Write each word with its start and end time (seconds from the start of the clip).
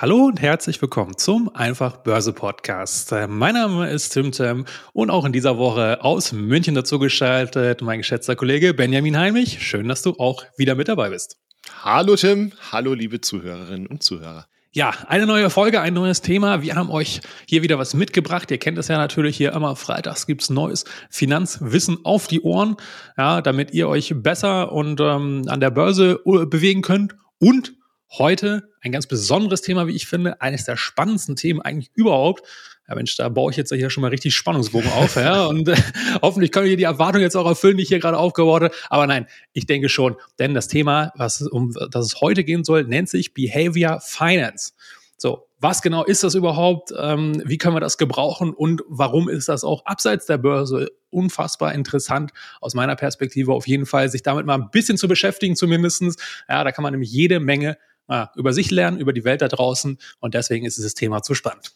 Hallo 0.00 0.24
und 0.24 0.40
herzlich 0.40 0.80
willkommen 0.80 1.18
zum 1.18 1.54
Einfach 1.54 1.98
Börse 1.98 2.32
Podcast. 2.32 3.12
Äh, 3.12 3.26
mein 3.26 3.52
Name 3.52 3.90
ist 3.90 4.14
Tim 4.14 4.32
Tim 4.32 4.64
und 4.94 5.10
auch 5.10 5.26
in 5.26 5.32
dieser 5.32 5.58
Woche 5.58 6.02
aus 6.02 6.32
München 6.32 6.74
dazu 6.74 6.98
geschaltet 6.98 7.82
mein 7.82 7.98
geschätzter 7.98 8.34
Kollege 8.34 8.72
Benjamin 8.72 9.18
Heimich. 9.18 9.62
Schön, 9.62 9.88
dass 9.88 10.00
du 10.00 10.14
auch 10.16 10.46
wieder 10.56 10.74
mit 10.74 10.88
dabei 10.88 11.10
bist. 11.10 11.36
Hallo 11.82 12.16
Tim, 12.16 12.52
hallo 12.72 12.94
liebe 12.94 13.20
Zuhörerinnen 13.20 13.88
und 13.88 14.02
Zuhörer. 14.02 14.46
Ja, 14.72 14.94
eine 15.06 15.26
neue 15.26 15.50
Folge, 15.50 15.82
ein 15.82 15.92
neues 15.92 16.22
Thema. 16.22 16.62
Wir 16.62 16.76
haben 16.76 16.88
euch 16.88 17.20
hier 17.44 17.60
wieder 17.60 17.78
was 17.78 17.92
mitgebracht. 17.92 18.50
Ihr 18.50 18.56
kennt 18.56 18.78
es 18.78 18.88
ja 18.88 18.96
natürlich 18.96 19.36
hier 19.36 19.52
immer 19.52 19.76
freitags 19.76 20.26
gibt's 20.26 20.48
neues 20.48 20.86
Finanzwissen 21.10 21.98
auf 22.06 22.26
die 22.26 22.40
Ohren, 22.40 22.78
ja, 23.18 23.42
damit 23.42 23.74
ihr 23.74 23.86
euch 23.86 24.14
besser 24.16 24.72
und 24.72 24.98
ähm, 24.98 25.44
an 25.48 25.60
der 25.60 25.70
Börse 25.70 26.20
äh, 26.24 26.46
bewegen 26.46 26.80
könnt 26.80 27.16
und 27.38 27.74
Heute 28.12 28.68
ein 28.80 28.90
ganz 28.90 29.06
besonderes 29.06 29.62
Thema, 29.62 29.86
wie 29.86 29.94
ich 29.94 30.06
finde, 30.06 30.40
eines 30.40 30.64
der 30.64 30.76
spannendsten 30.76 31.36
Themen 31.36 31.60
eigentlich 31.60 31.90
überhaupt. 31.94 32.42
Ja, 32.88 32.96
Mensch, 32.96 33.16
da 33.16 33.28
baue 33.28 33.52
ich 33.52 33.56
jetzt 33.56 33.72
hier 33.72 33.88
schon 33.88 34.00
mal 34.00 34.08
richtig 34.08 34.34
Spannungsbogen 34.34 34.90
auf, 34.90 35.14
ja. 35.14 35.46
Und 35.46 35.68
äh, 35.68 35.76
hoffentlich 36.20 36.50
können 36.50 36.66
wir 36.66 36.76
die 36.76 36.82
Erwartung 36.82 37.22
jetzt 37.22 37.36
auch 37.36 37.46
erfüllen, 37.46 37.76
die 37.76 37.84
ich 37.84 37.88
hier 37.88 38.00
gerade 38.00 38.18
aufgebaut 38.18 38.62
habe. 38.62 38.74
Aber 38.88 39.06
nein, 39.06 39.28
ich 39.52 39.66
denke 39.66 39.88
schon, 39.88 40.16
denn 40.40 40.54
das 40.54 40.66
Thema, 40.66 41.12
was 41.14 41.42
um 41.42 41.72
das 41.90 42.06
es 42.06 42.20
heute 42.20 42.42
gehen 42.42 42.64
soll, 42.64 42.82
nennt 42.82 43.08
sich 43.08 43.32
Behavior 43.32 44.00
Finance. 44.00 44.72
So, 45.16 45.46
was 45.60 45.82
genau 45.82 46.02
ist 46.02 46.24
das 46.24 46.34
überhaupt? 46.34 46.92
Ähm, 46.98 47.42
wie 47.44 47.58
können 47.58 47.76
wir 47.76 47.80
das 47.80 47.96
gebrauchen 47.96 48.54
und 48.54 48.82
warum 48.88 49.28
ist 49.28 49.48
das 49.48 49.62
auch 49.62 49.84
abseits 49.84 50.26
der 50.26 50.38
Börse 50.38 50.90
unfassbar 51.10 51.74
interessant 51.74 52.32
aus 52.60 52.74
meiner 52.74 52.96
Perspektive 52.96 53.52
auf 53.52 53.68
jeden 53.68 53.86
Fall, 53.86 54.08
sich 54.08 54.22
damit 54.22 54.46
mal 54.46 54.54
ein 54.54 54.70
bisschen 54.70 54.96
zu 54.96 55.06
beschäftigen 55.06 55.54
zumindestens. 55.54 56.16
Ja, 56.48 56.64
da 56.64 56.72
kann 56.72 56.82
man 56.82 56.92
nämlich 56.92 57.12
jede 57.12 57.38
Menge 57.38 57.76
ja, 58.10 58.30
über 58.34 58.52
sich 58.52 58.70
lernen, 58.70 58.98
über 58.98 59.12
die 59.12 59.24
Welt 59.24 59.40
da 59.40 59.48
draußen 59.48 59.98
und 60.18 60.34
deswegen 60.34 60.66
ist 60.66 60.76
dieses 60.76 60.94
Thema 60.94 61.22
zu 61.22 61.34
spannend. 61.34 61.72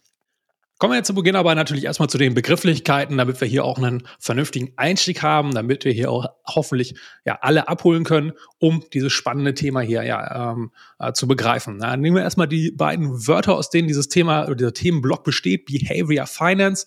Kommen 0.79 0.93
wir 0.93 0.97
jetzt 0.97 1.07
zu 1.07 1.15
Beginn 1.15 1.37
aber 1.37 1.55
natürlich 1.55 1.85
erstmal 1.85 2.09
zu 2.09 2.19
den 2.19 2.35
Begrifflichkeiten, 2.35 3.17
damit 3.17 3.41
wir 3.41 3.47
hier 3.47 3.65
auch 3.65 3.79
einen 3.79 4.09
vernünftigen 4.19 4.73
Einstieg 4.77 5.23
haben, 5.23 5.55
damit 5.55 5.85
wir 5.85 5.93
hier 5.93 6.11
auch 6.11 6.27
hoffentlich 6.45 6.97
ja 7.25 7.39
alle 7.43 7.69
abholen 7.69 8.03
können, 8.03 8.33
um 8.59 8.83
dieses 8.93 9.13
spannende 9.13 9.55
Thema 9.55 9.81
hier 9.83 10.03
ja 10.03 10.53
ähm, 10.53 10.73
äh, 10.99 11.13
zu 11.13 11.29
begreifen. 11.29 11.77
Na, 11.79 11.97
nehmen 11.97 12.17
wir 12.17 12.25
erstmal 12.25 12.49
die 12.49 12.73
beiden 12.73 13.29
Wörter, 13.29 13.55
aus 13.55 13.71
denen 13.71 13.87
dieses 13.87 14.09
Thema 14.09 14.47
oder 14.47 14.57
dieser 14.57 14.75
Themenblock 14.75 15.23
besteht: 15.23 15.67
Behavior 15.67 16.27
Finance. 16.27 16.87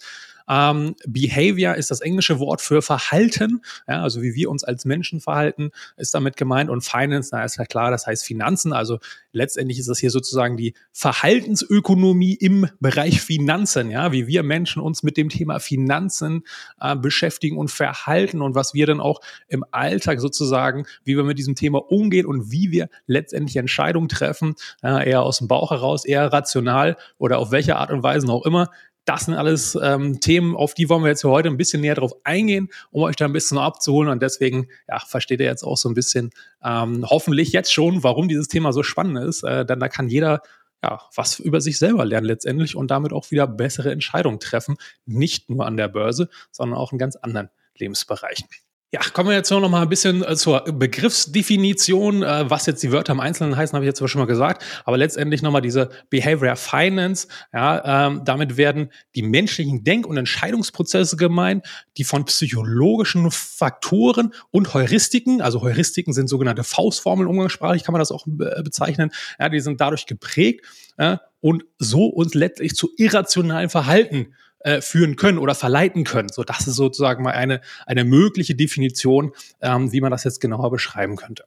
Ähm, 0.49 0.95
Behavior 1.05 1.75
ist 1.75 1.91
das 1.91 2.01
englische 2.01 2.39
Wort 2.39 2.61
für 2.61 2.81
Verhalten, 2.81 3.61
ja, 3.87 4.01
also 4.01 4.21
wie 4.21 4.35
wir 4.35 4.49
uns 4.49 4.63
als 4.63 4.85
Menschen 4.85 5.19
verhalten, 5.19 5.71
ist 5.97 6.13
damit 6.13 6.37
gemeint. 6.37 6.69
Und 6.69 6.81
Finance, 6.81 7.29
na 7.31 7.43
ist 7.43 7.57
ja 7.57 7.65
klar, 7.65 7.91
das 7.91 8.07
heißt 8.07 8.25
Finanzen. 8.25 8.73
Also 8.73 8.99
letztendlich 9.31 9.79
ist 9.79 9.89
das 9.89 9.99
hier 9.99 10.11
sozusagen 10.11 10.57
die 10.57 10.73
Verhaltensökonomie 10.91 12.33
im 12.33 12.67
Bereich 12.79 13.21
Finanzen, 13.21 13.91
ja, 13.91 14.11
wie 14.11 14.27
wir 14.27 14.43
Menschen 14.43 14.81
uns 14.81 15.03
mit 15.03 15.17
dem 15.17 15.29
Thema 15.29 15.59
Finanzen 15.59 16.43
äh, 16.79 16.95
beschäftigen 16.95 17.57
und 17.57 17.71
verhalten 17.71 18.41
und 18.41 18.55
was 18.55 18.73
wir 18.73 18.85
dann 18.85 18.99
auch 18.99 19.19
im 19.47 19.63
Alltag 19.71 20.19
sozusagen, 20.19 20.85
wie 21.03 21.15
wir 21.15 21.23
mit 21.23 21.37
diesem 21.37 21.55
Thema 21.55 21.79
umgehen 21.91 22.25
und 22.25 22.51
wie 22.51 22.71
wir 22.71 22.89
letztendlich 23.05 23.57
Entscheidungen 23.57 24.09
treffen, 24.09 24.55
äh, 24.83 25.09
eher 25.09 25.23
aus 25.23 25.39
dem 25.39 25.47
Bauch 25.47 25.71
heraus, 25.71 26.05
eher 26.05 26.31
rational 26.31 26.97
oder 27.17 27.39
auf 27.39 27.51
welche 27.51 27.75
Art 27.75 27.91
und 27.91 28.03
Weise 28.03 28.27
auch 28.27 28.45
immer. 28.45 28.69
Das 29.07 29.23
sind 29.23 29.35
alles 29.35 29.79
ähm, 29.81 30.19
Themen, 30.19 30.53
auf 30.53 30.73
die 30.73 30.89
wollen 30.89 31.01
wir 31.01 31.07
jetzt 31.07 31.23
heute 31.23 31.47
ein 31.47 31.55
bisschen 31.55 31.79
näher 31.79 31.95
drauf 31.95 32.13
eingehen, 32.25 32.67
um 32.91 33.03
euch 33.03 33.15
da 33.15 33.23
ein 33.23 33.31
bisschen 33.31 33.57
abzuholen. 33.57 34.09
Und 34.09 34.21
deswegen 34.21 34.67
ja, 34.89 34.99
versteht 34.99 35.39
ihr 35.39 35.45
jetzt 35.45 35.63
auch 35.63 35.77
so 35.77 35.87
ein 35.87 35.95
bisschen 35.95 36.31
ähm, 36.61 37.05
hoffentlich 37.09 37.53
jetzt 37.53 37.71
schon, 37.71 38.03
warum 38.03 38.27
dieses 38.27 38.49
Thema 38.49 38.73
so 38.73 38.83
spannend 38.83 39.19
ist. 39.19 39.43
Äh, 39.43 39.65
denn 39.65 39.79
da 39.79 39.87
kann 39.87 40.09
jeder 40.09 40.41
ja, 40.83 41.01
was 41.15 41.39
über 41.39 41.61
sich 41.61 41.79
selber 41.79 42.03
lernen 42.03 42.27
letztendlich 42.27 42.75
und 42.75 42.91
damit 42.91 43.13
auch 43.13 43.31
wieder 43.31 43.47
bessere 43.47 43.93
Entscheidungen 43.93 44.41
treffen. 44.41 44.75
Nicht 45.05 45.49
nur 45.49 45.65
an 45.65 45.77
der 45.77 45.87
Börse, 45.87 46.29
sondern 46.51 46.77
auch 46.77 46.91
in 46.91 46.97
ganz 46.97 47.15
anderen 47.15 47.49
Lebensbereichen. 47.77 48.49
Ja, 48.93 49.01
kommen 49.01 49.27
wir 49.27 49.35
jetzt 49.35 49.51
noch 49.51 49.67
mal 49.67 49.81
ein 49.81 49.89
bisschen 49.89 50.23
äh, 50.23 50.37
zur 50.37 50.61
Begriffsdefinition. 50.61 52.23
Äh, 52.23 52.49
was 52.49 52.67
jetzt 52.67 52.81
die 52.83 52.93
Wörter 52.93 53.11
im 53.11 53.19
Einzelnen 53.19 53.57
heißen, 53.57 53.75
habe 53.75 53.83
ich 53.83 53.87
jetzt 53.87 53.99
aber 53.99 54.07
schon 54.07 54.19
mal 54.19 54.27
gesagt. 54.27 54.63
Aber 54.85 54.97
letztendlich 54.97 55.41
noch 55.41 55.51
mal 55.51 55.59
diese 55.59 55.89
Behavior 56.09 56.55
Finance. 56.55 57.27
Ja, 57.51 58.07
ähm, 58.07 58.21
damit 58.23 58.55
werden 58.55 58.93
die 59.13 59.23
menschlichen 59.23 59.83
Denk- 59.83 60.07
und 60.07 60.15
Entscheidungsprozesse 60.15 61.17
gemeint, 61.17 61.67
die 61.97 62.05
von 62.05 62.23
psychologischen 62.23 63.29
Faktoren 63.29 64.33
und 64.51 64.73
Heuristiken, 64.73 65.41
also 65.41 65.61
Heuristiken 65.61 66.13
sind 66.13 66.29
sogenannte 66.29 66.63
Faustformeln 66.63 67.27
umgangssprachlich, 67.27 67.83
kann 67.83 67.91
man 67.91 67.99
das 67.99 68.13
auch 68.13 68.25
äh, 68.25 68.63
bezeichnen. 68.63 69.11
Ja, 69.37 69.49
die 69.49 69.59
sind 69.59 69.81
dadurch 69.81 70.05
geprägt 70.05 70.65
äh, 70.95 71.17
und 71.41 71.65
so 71.77 72.05
uns 72.05 72.33
letztlich 72.35 72.73
zu 72.73 72.89
irrationalen 72.95 73.69
Verhalten 73.69 74.33
äh, 74.67 74.81
führen 74.81 75.15
können 75.15 75.37
oder 75.37 75.55
verleiten 75.55 76.03
können. 76.03 76.27
So, 76.27 76.43
das 76.43 76.67
ist 76.67 76.75
sozusagen 76.75 77.23
mal 77.23 77.31
eine, 77.31 77.61
eine 77.85 78.03
mögliche 78.03 78.53
Definition, 78.53 79.31
ähm, 79.61 79.93
wie 79.93 80.01
man 80.01 80.11
das 80.11 80.25
jetzt 80.25 80.41
genauer 80.41 80.71
beschreiben 80.71 81.15
könnte. 81.15 81.45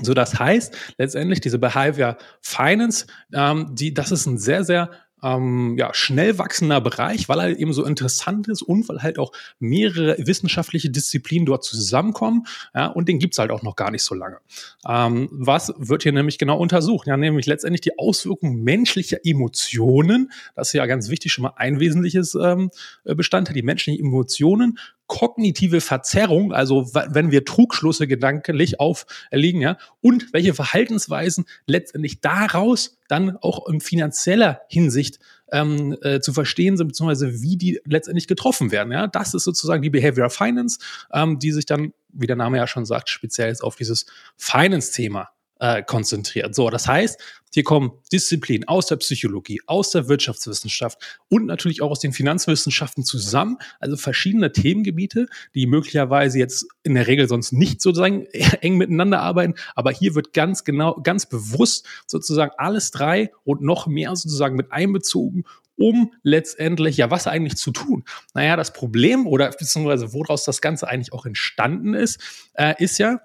So, 0.00 0.14
das 0.14 0.38
heißt 0.38 0.74
letztendlich 0.96 1.42
diese 1.42 1.58
Behavior 1.58 2.16
Finance, 2.40 3.06
ähm, 3.34 3.74
die, 3.74 3.92
das 3.92 4.10
ist 4.10 4.24
ein 4.24 4.38
sehr, 4.38 4.64
sehr 4.64 4.90
ähm, 5.24 5.76
ja, 5.78 5.92
schnell 5.94 6.38
wachsender 6.38 6.80
Bereich, 6.80 7.28
weil 7.28 7.40
er 7.40 7.58
eben 7.58 7.72
so 7.72 7.84
interessant 7.84 8.46
ist 8.48 8.62
und 8.62 8.88
weil 8.88 9.02
halt 9.02 9.18
auch 9.18 9.32
mehrere 9.58 10.16
wissenschaftliche 10.18 10.90
Disziplinen 10.90 11.46
dort 11.46 11.64
zusammenkommen. 11.64 12.46
Ja, 12.74 12.88
und 12.88 13.08
den 13.08 13.18
gibt's 13.18 13.38
halt 13.38 13.50
auch 13.50 13.62
noch 13.62 13.74
gar 13.74 13.90
nicht 13.90 14.02
so 14.02 14.14
lange. 14.14 14.38
Ähm, 14.86 15.28
was 15.32 15.72
wird 15.78 16.02
hier 16.02 16.12
nämlich 16.12 16.38
genau 16.38 16.58
untersucht? 16.58 17.06
Ja, 17.06 17.16
nämlich 17.16 17.46
letztendlich 17.46 17.80
die 17.80 17.98
Auswirkungen 17.98 18.62
menschlicher 18.62 19.18
Emotionen. 19.24 20.30
Das 20.54 20.68
ist 20.68 20.74
ja 20.74 20.86
ganz 20.86 21.08
wichtig, 21.08 21.32
schon 21.32 21.42
mal 21.42 21.54
ein 21.56 21.80
wesentliches 21.80 22.34
ähm, 22.34 22.70
Bestandteil, 23.04 23.54
die 23.54 23.62
menschlichen 23.62 24.04
Emotionen 24.04 24.78
kognitive 25.06 25.80
Verzerrung, 25.80 26.52
also 26.52 26.86
wenn 26.94 27.30
wir 27.30 27.44
Trugschlüsse 27.44 28.06
gedanklich 28.06 28.80
auferlegen, 28.80 29.60
ja, 29.60 29.76
und 30.00 30.32
welche 30.32 30.54
Verhaltensweisen 30.54 31.44
letztendlich 31.66 32.20
daraus 32.20 32.96
dann 33.08 33.36
auch 33.36 33.68
in 33.68 33.80
finanzieller 33.80 34.62
Hinsicht 34.68 35.18
ähm, 35.52 35.96
äh, 36.02 36.20
zu 36.20 36.32
verstehen 36.32 36.76
sind, 36.76 36.88
beziehungsweise 36.88 37.42
wie 37.42 37.56
die 37.56 37.80
letztendlich 37.84 38.26
getroffen 38.26 38.72
werden. 38.72 38.92
Ja, 38.92 39.06
das 39.06 39.34
ist 39.34 39.44
sozusagen 39.44 39.82
die 39.82 39.90
Behavioral 39.90 40.30
Finance, 40.30 40.78
ähm, 41.12 41.38
die 41.38 41.52
sich 41.52 41.66
dann, 41.66 41.92
wie 42.12 42.26
der 42.26 42.36
Name 42.36 42.56
ja 42.56 42.66
schon 42.66 42.86
sagt, 42.86 43.08
speziell 43.10 43.48
jetzt 43.48 43.62
auf 43.62 43.76
dieses 43.76 44.06
Finance-Thema 44.36 45.33
äh, 45.60 45.82
konzentriert. 45.82 46.54
So, 46.54 46.70
das 46.70 46.88
heißt, 46.88 47.20
hier 47.54 47.62
kommen 47.62 47.92
Disziplinen 48.12 48.66
aus 48.66 48.86
der 48.86 48.96
Psychologie, 48.96 49.60
aus 49.66 49.90
der 49.90 50.08
Wirtschaftswissenschaft 50.08 51.22
und 51.28 51.46
natürlich 51.46 51.82
auch 51.82 51.92
aus 51.92 52.00
den 52.00 52.12
Finanzwissenschaften 52.12 53.04
zusammen, 53.04 53.58
also 53.78 53.96
verschiedene 53.96 54.50
Themengebiete, 54.50 55.28
die 55.54 55.66
möglicherweise 55.66 56.40
jetzt 56.40 56.66
in 56.82 56.94
der 56.94 57.06
Regel 57.06 57.28
sonst 57.28 57.52
nicht 57.52 57.80
sozusagen 57.80 58.26
eng 58.60 58.76
miteinander 58.76 59.20
arbeiten, 59.20 59.54
aber 59.76 59.92
hier 59.92 60.16
wird 60.16 60.32
ganz 60.32 60.64
genau, 60.64 61.00
ganz 61.00 61.26
bewusst 61.26 61.86
sozusagen 62.08 62.52
alles 62.58 62.90
drei 62.90 63.30
und 63.44 63.62
noch 63.62 63.86
mehr 63.86 64.16
sozusagen 64.16 64.56
mit 64.56 64.72
einbezogen, 64.72 65.44
um 65.76 66.12
letztendlich 66.24 66.96
ja 66.96 67.10
was 67.12 67.28
eigentlich 67.28 67.56
zu 67.56 67.70
tun. 67.70 68.04
Naja, 68.34 68.56
das 68.56 68.72
Problem 68.72 69.28
oder 69.28 69.50
beziehungsweise 69.50 70.12
woraus 70.12 70.44
das 70.44 70.60
Ganze 70.60 70.88
eigentlich 70.88 71.12
auch 71.12 71.24
entstanden 71.24 71.94
ist, 71.94 72.20
äh, 72.54 72.74
ist 72.82 72.98
ja, 72.98 73.20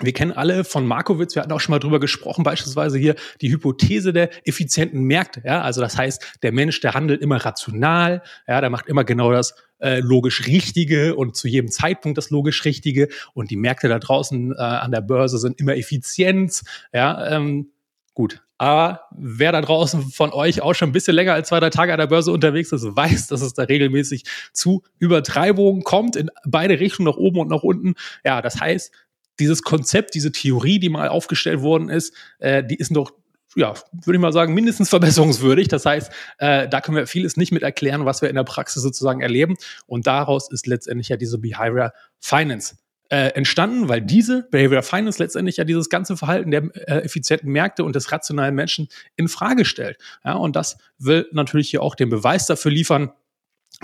wir 0.00 0.12
kennen 0.12 0.32
alle 0.32 0.64
von 0.64 0.86
Markowitz, 0.86 1.34
wir 1.36 1.42
hatten 1.42 1.52
auch 1.52 1.60
schon 1.60 1.70
mal 1.70 1.78
drüber 1.78 2.00
gesprochen, 2.00 2.42
beispielsweise 2.42 2.98
hier 2.98 3.14
die 3.40 3.52
Hypothese 3.52 4.12
der 4.12 4.30
effizienten 4.46 5.04
Märkte. 5.04 5.42
Ja, 5.44 5.62
also 5.62 5.80
das 5.80 5.96
heißt, 5.96 6.38
der 6.42 6.52
Mensch, 6.52 6.80
der 6.80 6.94
handelt 6.94 7.22
immer 7.22 7.36
rational, 7.36 8.22
ja, 8.48 8.60
der 8.60 8.70
macht 8.70 8.86
immer 8.86 9.04
genau 9.04 9.30
das 9.30 9.54
äh, 9.78 10.00
logisch 10.00 10.46
Richtige 10.46 11.14
und 11.14 11.36
zu 11.36 11.46
jedem 11.46 11.70
Zeitpunkt 11.70 12.18
das 12.18 12.30
logisch 12.30 12.64
Richtige. 12.64 13.08
Und 13.34 13.50
die 13.50 13.56
Märkte 13.56 13.88
da 13.88 13.98
draußen 13.98 14.52
äh, 14.52 14.56
an 14.56 14.90
der 14.90 15.00
Börse 15.00 15.38
sind 15.38 15.60
immer 15.60 15.76
effizient. 15.76 16.62
Ja, 16.92 17.28
ähm, 17.30 17.70
gut. 18.14 18.40
Aber 18.56 19.00
wer 19.10 19.50
da 19.52 19.60
draußen 19.60 20.10
von 20.10 20.32
euch 20.32 20.62
auch 20.62 20.74
schon 20.74 20.90
ein 20.90 20.92
bisschen 20.92 21.14
länger 21.14 21.34
als 21.34 21.48
zwei, 21.48 21.58
drei 21.58 21.70
Tage 21.70 21.92
an 21.92 21.98
der 21.98 22.06
Börse 22.06 22.30
unterwegs 22.30 22.70
ist, 22.70 22.84
weiß, 22.84 23.26
dass 23.26 23.42
es 23.42 23.52
da 23.52 23.64
regelmäßig 23.64 24.24
zu 24.52 24.82
Übertreibungen 24.98 25.82
kommt, 25.82 26.14
in 26.16 26.30
beide 26.46 26.78
Richtungen, 26.78 27.08
nach 27.08 27.16
oben 27.16 27.40
und 27.40 27.50
nach 27.50 27.64
unten. 27.64 27.94
Ja, 28.24 28.40
das 28.42 28.60
heißt, 28.60 28.92
dieses 29.38 29.62
Konzept, 29.62 30.14
diese 30.14 30.32
Theorie, 30.32 30.78
die 30.78 30.88
mal 30.88 31.08
aufgestellt 31.08 31.62
worden 31.62 31.88
ist, 31.88 32.14
äh, 32.38 32.62
die 32.64 32.76
ist 32.76 32.94
doch 32.94 33.12
ja, 33.56 33.74
würde 33.92 34.16
ich 34.16 34.20
mal 34.20 34.32
sagen, 34.32 34.52
mindestens 34.52 34.88
verbesserungswürdig. 34.90 35.68
Das 35.68 35.86
heißt, 35.86 36.10
äh, 36.38 36.68
da 36.68 36.80
können 36.80 36.96
wir 36.96 37.06
vieles 37.06 37.36
nicht 37.36 37.52
mit 37.52 37.62
erklären, 37.62 38.04
was 38.04 38.20
wir 38.20 38.28
in 38.28 38.34
der 38.34 38.42
Praxis 38.42 38.82
sozusagen 38.82 39.20
erleben. 39.20 39.56
Und 39.86 40.08
daraus 40.08 40.50
ist 40.50 40.66
letztendlich 40.66 41.08
ja 41.08 41.16
diese 41.16 41.38
Behavior 41.38 41.92
Finance 42.18 42.76
äh, 43.10 43.28
entstanden, 43.34 43.88
weil 43.88 44.00
diese 44.00 44.48
Behavioral 44.50 44.82
Finance 44.82 45.22
letztendlich 45.22 45.56
ja 45.56 45.64
dieses 45.64 45.88
ganze 45.88 46.16
Verhalten 46.16 46.50
der 46.50 46.64
äh, 46.74 47.04
effizienten 47.04 47.50
Märkte 47.52 47.84
und 47.84 47.94
des 47.94 48.10
rationalen 48.10 48.54
Menschen 48.54 48.88
in 49.16 49.28
Frage 49.28 49.64
stellt. 49.64 49.98
Ja, 50.24 50.34
und 50.34 50.56
das 50.56 50.78
will 50.98 51.28
natürlich 51.32 51.70
hier 51.70 51.82
auch 51.82 51.94
den 51.94 52.08
Beweis 52.08 52.46
dafür 52.46 52.72
liefern, 52.72 53.12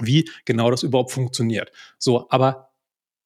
wie 0.01 0.29
genau 0.45 0.71
das 0.71 0.83
überhaupt 0.83 1.13
funktioniert. 1.13 1.71
So, 1.99 2.29
aber 2.31 2.70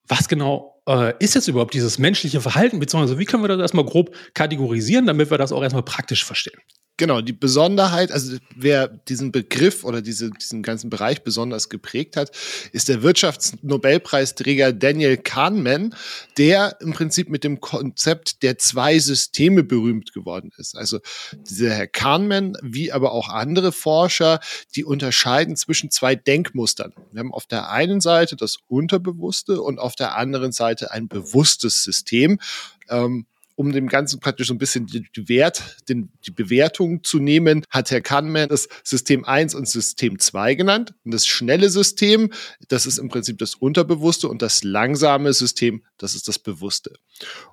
was 0.08 0.28
genau 0.28 0.82
äh, 0.88 1.14
ist 1.18 1.34
jetzt 1.34 1.48
überhaupt 1.48 1.74
dieses 1.74 1.98
menschliche 1.98 2.40
Verhalten, 2.40 2.78
beziehungsweise 2.78 3.18
wie 3.18 3.24
können 3.24 3.42
wir 3.42 3.48
das 3.48 3.60
erstmal 3.60 3.84
grob 3.84 4.14
kategorisieren, 4.34 5.06
damit 5.06 5.30
wir 5.30 5.38
das 5.38 5.52
auch 5.52 5.62
erstmal 5.62 5.82
praktisch 5.82 6.24
verstehen? 6.24 6.60
Genau, 6.96 7.20
die 7.20 7.32
Besonderheit, 7.32 8.12
also 8.12 8.36
wer 8.54 8.86
diesen 8.86 9.32
Begriff 9.32 9.82
oder 9.82 10.00
diese, 10.00 10.30
diesen 10.30 10.62
ganzen 10.62 10.90
Bereich 10.90 11.24
besonders 11.24 11.68
geprägt 11.68 12.16
hat, 12.16 12.30
ist 12.70 12.88
der 12.88 13.02
Wirtschaftsnobelpreisträger 13.02 14.72
Daniel 14.72 15.16
Kahneman, 15.16 15.92
der 16.38 16.76
im 16.80 16.92
Prinzip 16.92 17.28
mit 17.28 17.42
dem 17.42 17.60
Konzept 17.60 18.44
der 18.44 18.58
zwei 18.58 19.00
Systeme 19.00 19.64
berühmt 19.64 20.12
geworden 20.12 20.52
ist. 20.56 20.76
Also 20.76 21.00
dieser 21.32 21.74
Herr 21.74 21.88
Kahneman, 21.88 22.56
wie 22.62 22.92
aber 22.92 23.10
auch 23.10 23.28
andere 23.28 23.72
Forscher, 23.72 24.38
die 24.76 24.84
unterscheiden 24.84 25.56
zwischen 25.56 25.90
zwei 25.90 26.14
Denkmustern. 26.14 26.92
Wir 27.10 27.18
haben 27.18 27.34
auf 27.34 27.46
der 27.46 27.70
einen 27.70 28.00
Seite 28.00 28.36
das 28.36 28.58
Unterbewusste 28.68 29.60
und 29.60 29.80
auf 29.80 29.96
der 29.96 30.16
anderen 30.16 30.52
Seite 30.52 30.92
ein 30.92 31.08
bewusstes 31.08 31.82
System. 31.82 32.38
Ähm, 32.88 33.26
um 33.56 33.72
dem 33.72 33.88
Ganzen 33.88 34.20
praktisch 34.20 34.48
so 34.48 34.54
ein 34.54 34.58
bisschen 34.58 34.86
die, 34.86 35.28
Wert, 35.28 35.76
den, 35.88 36.10
die 36.26 36.30
Bewertung 36.30 37.04
zu 37.04 37.18
nehmen, 37.18 37.64
hat 37.70 37.90
Herr 37.90 38.00
Kahneman 38.00 38.48
das 38.48 38.68
System 38.82 39.24
1 39.24 39.54
und 39.54 39.68
System 39.68 40.18
2 40.18 40.54
genannt. 40.54 40.94
Und 41.04 41.12
das 41.12 41.26
schnelle 41.26 41.70
System, 41.70 42.32
das 42.68 42.86
ist 42.86 42.98
im 42.98 43.08
Prinzip 43.08 43.38
das 43.38 43.54
Unterbewusste 43.54 44.28
und 44.28 44.42
das 44.42 44.64
langsame 44.64 45.32
System, 45.32 45.82
das 45.98 46.14
ist 46.14 46.28
das 46.28 46.38
Bewusste. 46.38 46.94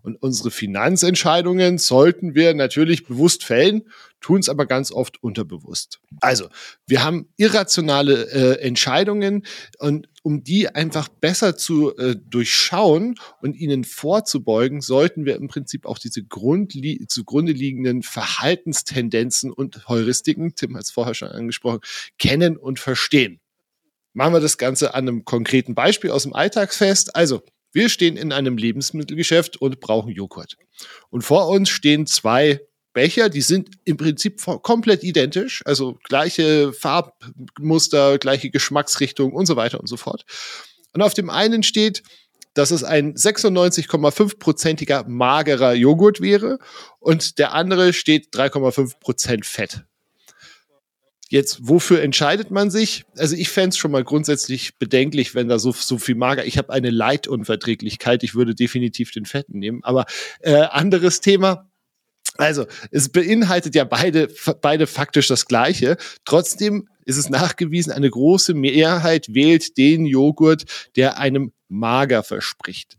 Und 0.01 0.15
unsere 0.21 0.51
Finanzentscheidungen 0.51 1.77
sollten 1.77 2.36
wir 2.36 2.54
natürlich 2.54 3.06
bewusst 3.06 3.44
fällen, 3.44 3.83
tun 4.21 4.39
es 4.39 4.50
aber 4.50 4.65
ganz 4.65 4.92
oft 4.92 5.21
unterbewusst. 5.21 6.00
Also, 6.21 6.47
wir 6.88 7.04
haben 7.04 7.27
irrationale 7.38 8.30
äh, 8.31 8.62
Entscheidungen 8.62 9.45
und 9.80 10.07
um 10.23 10.44
die 10.44 10.69
einfach 10.69 11.07
besser 11.07 11.57
zu 11.57 11.95
äh, 11.97 12.15
durchschauen 12.15 13.15
und 13.41 13.56
ihnen 13.56 13.83
vorzubeugen, 13.83 14.81
sollten 14.81 15.25
wir 15.25 15.35
im 15.35 15.47
Prinzip 15.47 15.85
auch 15.85 15.97
diese 15.97 16.23
Grundli 16.23 17.06
zugrunde 17.07 17.51
liegenden 17.51 18.03
Verhaltenstendenzen 18.03 19.51
und 19.51 19.88
Heuristiken, 19.88 20.56
Tim 20.56 20.75
hat 20.75 20.83
es 20.83 20.91
vorher 20.91 21.13
schon 21.13 21.29
angesprochen, 21.29 21.81
kennen 22.19 22.57
und 22.57 22.79
verstehen. 22.79 23.39
Machen 24.13 24.33
wir 24.33 24.41
das 24.41 24.57
Ganze 24.57 24.94
an 24.94 25.07
einem 25.07 25.25
konkreten 25.25 25.73
Beispiel 25.73 26.12
aus 26.12 26.23
dem 26.23 26.33
Alltagsfest. 26.33 27.15
Also, 27.15 27.41
wir 27.71 27.88
stehen 27.88 28.18
in 28.18 28.33
einem 28.33 28.57
Lebensmittelgeschäft 28.57 29.57
und 29.57 29.79
brauchen 29.79 30.12
Joghurt. 30.12 30.57
Und 31.09 31.21
vor 31.21 31.47
uns 31.47 31.69
stehen 31.69 32.06
zwei 32.06 32.59
Becher, 32.93 33.29
die 33.29 33.41
sind 33.41 33.69
im 33.85 33.97
Prinzip 33.97 34.41
komplett 34.61 35.03
identisch, 35.03 35.61
also 35.65 35.97
gleiche 36.03 36.73
Farbmuster, 36.73 38.17
gleiche 38.17 38.49
Geschmacksrichtung 38.49 39.31
und 39.33 39.45
so 39.45 39.55
weiter 39.55 39.79
und 39.79 39.88
so 39.88 39.97
fort. 39.97 40.25
Und 40.93 41.01
auf 41.01 41.13
dem 41.13 41.29
einen 41.29 41.63
steht, 41.63 42.03
dass 42.53 42.71
es 42.71 42.83
ein 42.83 43.15
96,5-prozentiger 43.15 45.07
magerer 45.07 45.73
Joghurt 45.73 46.19
wäre 46.19 46.59
und 46.99 47.39
der 47.39 47.53
andere 47.53 47.93
steht 47.93 48.33
3,5 48.33 48.99
Prozent 48.99 49.45
Fett. 49.45 49.85
Jetzt, 51.29 51.59
wofür 51.61 52.01
entscheidet 52.01 52.51
man 52.51 52.69
sich? 52.69 53.05
Also 53.15 53.37
ich 53.37 53.47
fände 53.47 53.69
es 53.69 53.77
schon 53.77 53.91
mal 53.91 54.03
grundsätzlich 54.03 54.77
bedenklich, 54.77 55.33
wenn 55.33 55.47
da 55.47 55.59
so, 55.59 55.71
so 55.71 55.97
viel 55.97 56.15
mager. 56.15 56.45
Ich 56.45 56.57
habe 56.57 56.73
eine 56.73 56.89
Leitunverträglichkeit, 56.89 58.23
ich 58.23 58.35
würde 58.35 58.53
definitiv 58.53 59.11
den 59.11 59.23
Fetten 59.23 59.57
nehmen. 59.57 59.81
Aber 59.81 60.05
äh, 60.41 60.55
anderes 60.55 61.21
Thema. 61.21 61.70
Also, 62.41 62.65
es 62.89 63.09
beinhaltet 63.09 63.75
ja 63.75 63.83
beide, 63.83 64.27
beide 64.61 64.88
faktisch 64.88 65.27
das 65.27 65.45
Gleiche. 65.45 65.95
Trotzdem 66.25 66.89
ist 67.05 67.17
es 67.17 67.29
nachgewiesen, 67.29 67.93
eine 67.93 68.09
große 68.09 68.55
Mehrheit 68.55 69.27
wählt 69.35 69.77
den 69.77 70.07
Joghurt, 70.07 70.63
der 70.95 71.19
einem 71.19 71.51
mager 71.69 72.23
verspricht. 72.23 72.97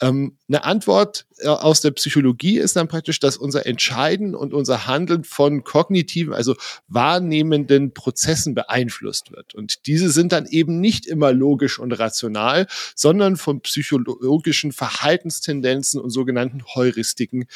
Ähm, 0.00 0.38
eine 0.48 0.64
Antwort 0.64 1.26
äh, 1.38 1.46
aus 1.46 1.80
der 1.80 1.92
Psychologie 1.92 2.58
ist 2.58 2.74
dann 2.74 2.88
praktisch, 2.88 3.20
dass 3.20 3.36
unser 3.36 3.64
Entscheiden 3.66 4.34
und 4.34 4.52
unser 4.52 4.86
Handeln 4.86 5.24
von 5.24 5.62
kognitiven, 5.62 6.34
also 6.34 6.56
wahrnehmenden 6.88 7.94
Prozessen 7.94 8.54
beeinflusst 8.54 9.30
wird. 9.30 9.54
Und 9.54 9.86
diese 9.86 10.10
sind 10.10 10.32
dann 10.32 10.46
eben 10.46 10.80
nicht 10.80 11.06
immer 11.06 11.32
logisch 11.32 11.78
und 11.78 11.92
rational, 11.92 12.66
sondern 12.96 13.36
von 13.36 13.60
psychologischen 13.60 14.72
Verhaltenstendenzen 14.72 16.00
und 16.00 16.10
sogenannten 16.10 16.64
Heuristiken, 16.74 17.46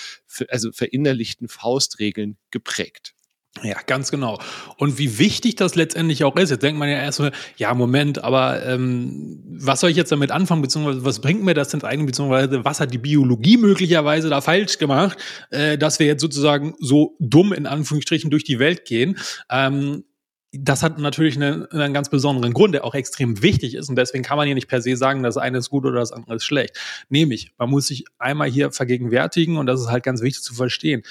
also 0.48 0.70
verinnerlichten 0.72 1.48
Faustregeln 1.48 2.36
geprägt. 2.50 3.14
Ja, 3.62 3.76
ganz 3.86 4.10
genau. 4.10 4.38
Und 4.76 4.98
wie 4.98 5.18
wichtig 5.18 5.56
das 5.56 5.74
letztendlich 5.74 6.24
auch 6.24 6.36
ist, 6.36 6.50
jetzt 6.50 6.62
denkt 6.62 6.78
man 6.78 6.88
ja 6.88 6.96
erstmal, 6.96 7.32
ja, 7.56 7.74
Moment, 7.74 8.22
aber 8.22 8.64
ähm, 8.64 9.42
was 9.48 9.80
soll 9.80 9.90
ich 9.90 9.96
jetzt 9.96 10.12
damit 10.12 10.30
anfangen, 10.30 10.62
beziehungsweise 10.62 11.04
was 11.04 11.20
bringt 11.20 11.42
mir 11.42 11.54
das 11.54 11.68
denn 11.68 11.82
eigentlich, 11.82 12.06
beziehungsweise 12.06 12.64
was 12.64 12.80
hat 12.80 12.92
die 12.92 12.98
Biologie 12.98 13.56
möglicherweise 13.56 14.28
da 14.28 14.40
falsch 14.40 14.78
gemacht, 14.78 15.18
äh, 15.50 15.78
dass 15.78 15.98
wir 15.98 16.06
jetzt 16.06 16.20
sozusagen 16.20 16.74
so 16.78 17.16
dumm 17.18 17.52
in 17.52 17.66
Anführungsstrichen 17.66 18.30
durch 18.30 18.44
die 18.44 18.58
Welt 18.58 18.84
gehen. 18.84 19.18
Ähm, 19.50 20.04
das 20.52 20.82
hat 20.82 20.98
natürlich 20.98 21.36
einen, 21.36 21.66
einen 21.66 21.92
ganz 21.92 22.08
besonderen 22.08 22.54
Grund, 22.54 22.74
der 22.74 22.84
auch 22.84 22.94
extrem 22.94 23.42
wichtig 23.42 23.74
ist. 23.74 23.90
Und 23.90 23.96
deswegen 23.96 24.24
kann 24.24 24.38
man 24.38 24.46
hier 24.46 24.54
nicht 24.54 24.68
per 24.68 24.80
se 24.80 24.96
sagen, 24.96 25.22
das 25.22 25.36
eine 25.36 25.58
ist 25.58 25.68
gut 25.68 25.84
oder 25.84 26.00
das 26.00 26.12
andere 26.12 26.36
ist 26.36 26.44
schlecht. 26.44 26.78
Nämlich, 27.10 27.52
man 27.58 27.68
muss 27.68 27.88
sich 27.88 28.04
einmal 28.18 28.48
hier 28.48 28.72
vergegenwärtigen, 28.72 29.58
und 29.58 29.66
das 29.66 29.80
ist 29.80 29.88
halt 29.88 30.04
ganz 30.04 30.22
wichtig 30.22 30.42
zu 30.42 30.54
verstehen 30.54 31.02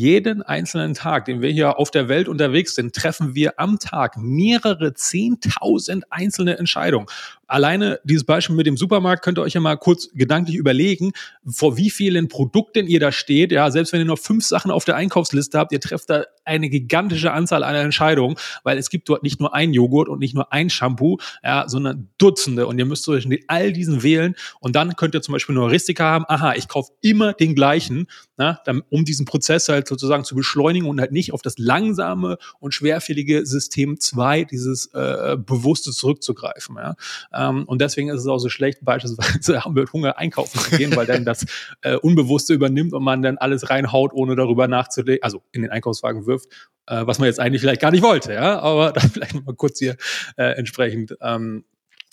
jeden 0.00 0.40
einzelnen 0.40 0.94
Tag, 0.94 1.26
den 1.26 1.42
wir 1.42 1.50
hier 1.50 1.78
auf 1.78 1.90
der 1.90 2.08
Welt 2.08 2.26
unterwegs 2.26 2.74
sind, 2.74 2.94
treffen 2.96 3.34
wir 3.34 3.60
am 3.60 3.78
Tag 3.78 4.16
mehrere 4.16 4.94
zehntausend 4.94 6.10
einzelne 6.10 6.56
Entscheidungen 6.56 7.06
alleine 7.50 8.00
dieses 8.04 8.24
Beispiel 8.24 8.54
mit 8.54 8.66
dem 8.66 8.76
Supermarkt 8.76 9.24
könnt 9.24 9.38
ihr 9.38 9.42
euch 9.42 9.54
ja 9.54 9.60
mal 9.60 9.76
kurz 9.76 10.08
gedanklich 10.14 10.56
überlegen, 10.56 11.12
vor 11.46 11.76
wie 11.76 11.90
vielen 11.90 12.28
Produkten 12.28 12.86
ihr 12.86 13.00
da 13.00 13.12
steht. 13.12 13.52
Ja, 13.52 13.70
selbst 13.70 13.92
wenn 13.92 14.00
ihr 14.00 14.06
noch 14.06 14.18
fünf 14.18 14.44
Sachen 14.44 14.70
auf 14.70 14.84
der 14.84 14.96
Einkaufsliste 14.96 15.58
habt, 15.58 15.72
ihr 15.72 15.80
trefft 15.80 16.10
da 16.10 16.24
eine 16.44 16.70
gigantische 16.70 17.32
Anzahl 17.32 17.64
an 17.64 17.74
Entscheidungen, 17.74 18.36
weil 18.62 18.78
es 18.78 18.88
gibt 18.88 19.08
dort 19.08 19.22
nicht 19.22 19.40
nur 19.40 19.54
ein 19.54 19.72
Joghurt 19.72 20.08
und 20.08 20.20
nicht 20.20 20.34
nur 20.34 20.52
ein 20.52 20.70
Shampoo, 20.70 21.18
ja, 21.42 21.68
sondern 21.68 22.08
Dutzende 22.18 22.66
und 22.66 22.78
ihr 22.78 22.86
müsst 22.86 23.04
zwischen 23.04 23.36
all 23.48 23.72
diesen 23.72 24.02
wählen 24.02 24.34
und 24.60 24.76
dann 24.76 24.96
könnt 24.96 25.14
ihr 25.14 25.22
zum 25.22 25.32
Beispiel 25.32 25.56
eine 25.56 25.64
Heuristika 25.64 26.04
haben, 26.04 26.24
aha, 26.28 26.54
ich 26.54 26.68
kaufe 26.68 26.92
immer 27.00 27.32
den 27.32 27.54
gleichen, 27.54 28.06
na, 28.36 28.60
um 28.90 29.04
diesen 29.04 29.26
Prozess 29.26 29.68
halt 29.68 29.88
sozusagen 29.88 30.24
zu 30.24 30.34
beschleunigen 30.34 30.88
und 30.88 31.00
halt 31.00 31.12
nicht 31.12 31.32
auf 31.32 31.42
das 31.42 31.58
langsame 31.58 32.38
und 32.58 32.74
schwerfällige 32.74 33.44
System 33.44 33.98
2, 33.98 34.44
dieses 34.44 34.86
äh, 34.94 35.36
Bewusste 35.38 35.90
zurückzugreifen. 35.90 36.76
Ja. 36.76 36.94
Ähm, 37.40 37.64
und 37.64 37.80
deswegen 37.80 38.10
ist 38.10 38.20
es 38.20 38.26
auch 38.26 38.38
so 38.38 38.48
schlecht, 38.48 38.84
beispielsweise 38.84 39.62
mit 39.70 39.92
Hunger 39.92 40.18
einkaufen 40.18 40.58
zu 40.58 40.76
gehen, 40.76 40.94
weil 40.94 41.06
dann 41.06 41.24
das 41.24 41.46
äh, 41.82 41.96
Unbewusste 41.96 42.52
übernimmt 42.52 42.92
und 42.92 43.02
man 43.02 43.22
dann 43.22 43.38
alles 43.38 43.70
reinhaut, 43.70 44.12
ohne 44.12 44.36
darüber 44.36 44.68
nachzudenken, 44.68 45.22
also 45.22 45.42
in 45.52 45.62
den 45.62 45.70
Einkaufswagen 45.70 46.26
wirft, 46.26 46.48
äh, 46.86 47.06
was 47.06 47.18
man 47.18 47.26
jetzt 47.26 47.40
eigentlich 47.40 47.62
vielleicht 47.62 47.80
gar 47.80 47.90
nicht 47.90 48.02
wollte, 48.02 48.34
ja. 48.34 48.60
Aber 48.60 48.92
da 48.94 49.00
vielleicht 49.00 49.34
mal 49.46 49.54
kurz 49.54 49.78
hier 49.78 49.96
äh, 50.36 50.52
entsprechend 50.52 51.16
ähm, 51.22 51.64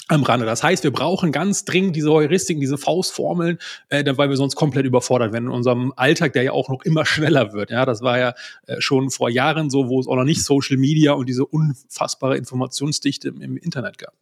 am 0.07 0.23
Rande. 0.23 0.45
Das 0.45 0.63
heißt, 0.63 0.83
wir 0.83 0.91
brauchen 0.91 1.31
ganz 1.31 1.65
dringend 1.65 1.95
diese 1.95 2.11
Heuristiken, 2.11 2.61
diese 2.61 2.77
Faustformeln, 2.77 3.59
äh, 3.89 4.03
weil 4.15 4.29
wir 4.29 4.37
sonst 4.37 4.55
komplett 4.55 4.85
überfordert 4.85 5.33
werden 5.33 5.45
in 5.45 5.51
unserem 5.51 5.91
Alltag, 5.95 6.33
der 6.33 6.43
ja 6.43 6.51
auch 6.53 6.69
noch 6.69 6.83
immer 6.83 7.05
schneller 7.05 7.53
wird. 7.53 7.71
Ja, 7.71 7.85
das 7.85 8.01
war 8.01 8.17
ja 8.17 8.33
äh, 8.67 8.79
schon 8.79 9.09
vor 9.09 9.29
Jahren 9.29 9.69
so, 9.69 9.89
wo 9.89 9.99
es 9.99 10.07
auch 10.07 10.15
noch 10.15 10.23
nicht 10.23 10.43
Social 10.43 10.77
Media 10.77 11.13
und 11.13 11.27
diese 11.27 11.45
unfassbare 11.45 12.37
Informationsdichte 12.37 13.27
im, 13.27 13.41
im 13.41 13.57
Internet 13.57 13.97
gab. 13.97 14.13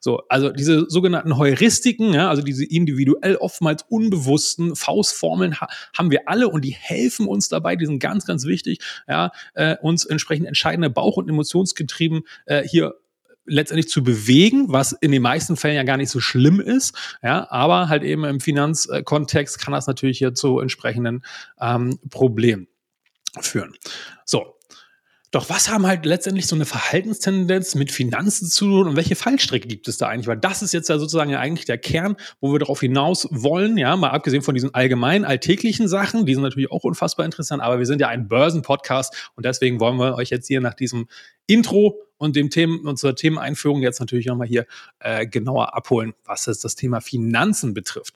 So, 0.00 0.22
also 0.28 0.50
diese 0.50 0.88
sogenannten 0.88 1.38
Heuristiken, 1.38 2.12
ja, 2.12 2.28
also 2.28 2.42
diese 2.42 2.64
individuell 2.64 3.36
oftmals 3.36 3.84
unbewussten 3.88 4.76
Faustformeln 4.76 5.60
ha 5.60 5.68
haben 5.96 6.10
wir 6.10 6.28
alle 6.28 6.48
und 6.48 6.64
die 6.64 6.74
helfen 6.74 7.26
uns 7.26 7.48
dabei, 7.48 7.76
die 7.76 7.86
sind 7.86 7.98
ganz, 7.98 8.26
ganz 8.26 8.44
wichtig, 8.44 8.80
ja, 9.08 9.32
äh, 9.54 9.76
uns 9.80 10.04
entsprechend 10.04 10.46
entscheidende 10.46 10.90
Bauch- 10.90 11.16
und 11.16 11.28
Emotionsgetrieben 11.28 12.22
äh, 12.44 12.62
hier 12.62 12.94
letztendlich 13.46 13.88
zu 13.88 14.02
bewegen, 14.02 14.66
was 14.68 14.92
in 14.92 15.12
den 15.12 15.22
meisten 15.22 15.56
Fällen 15.56 15.76
ja 15.76 15.82
gar 15.82 15.96
nicht 15.96 16.10
so 16.10 16.20
schlimm 16.20 16.60
ist. 16.60 16.96
Ja, 17.22 17.50
aber 17.50 17.88
halt 17.88 18.02
eben 18.02 18.24
im 18.24 18.40
Finanzkontext 18.40 19.58
kann 19.58 19.72
das 19.72 19.86
natürlich 19.86 20.18
hier 20.18 20.34
zu 20.34 20.60
entsprechenden 20.60 21.24
ähm, 21.60 21.98
Problemen 22.10 22.68
führen. 23.40 23.74
So. 24.24 24.55
Doch 25.32 25.50
was 25.50 25.68
haben 25.68 25.86
halt 25.86 26.06
letztendlich 26.06 26.46
so 26.46 26.54
eine 26.54 26.64
Verhaltenstendenz 26.64 27.74
mit 27.74 27.90
Finanzen 27.90 28.48
zu 28.48 28.66
tun 28.66 28.88
und 28.88 28.96
welche 28.96 29.16
Fallstricke 29.16 29.66
gibt 29.66 29.88
es 29.88 29.98
da 29.98 30.06
eigentlich? 30.06 30.28
Weil 30.28 30.36
das 30.36 30.62
ist 30.62 30.72
jetzt 30.72 30.88
ja 30.88 30.98
sozusagen 30.98 31.30
ja 31.30 31.40
eigentlich 31.40 31.66
der 31.66 31.78
Kern, 31.78 32.16
wo 32.40 32.52
wir 32.52 32.58
darauf 32.58 32.80
hinaus 32.80 33.28
wollen, 33.30 33.76
ja, 33.76 33.96
mal 33.96 34.10
abgesehen 34.10 34.42
von 34.42 34.54
diesen 34.54 34.72
allgemeinen 34.74 35.24
alltäglichen 35.24 35.88
Sachen, 35.88 36.26
die 36.26 36.34
sind 36.34 36.42
natürlich 36.42 36.70
auch 36.70 36.84
unfassbar 36.84 37.26
interessant, 37.26 37.62
aber 37.62 37.78
wir 37.78 37.86
sind 37.86 38.00
ja 38.00 38.08
ein 38.08 38.28
Börsenpodcast 38.28 39.30
und 39.34 39.44
deswegen 39.44 39.80
wollen 39.80 39.98
wir 39.98 40.14
euch 40.14 40.30
jetzt 40.30 40.46
hier 40.46 40.60
nach 40.60 40.74
diesem 40.74 41.08
Intro 41.46 42.00
und 42.18 42.36
dem 42.36 42.50
Themen, 42.50 42.80
unserer 42.86 43.14
Themeneinführung 43.14 43.82
jetzt 43.82 44.00
natürlich 44.00 44.26
nochmal 44.26 44.48
hier 44.48 44.66
äh, 45.00 45.26
genauer 45.26 45.74
abholen, 45.74 46.14
was 46.24 46.46
jetzt 46.46 46.64
das 46.64 46.74
Thema 46.74 47.00
Finanzen 47.00 47.74
betrifft. 47.74 48.14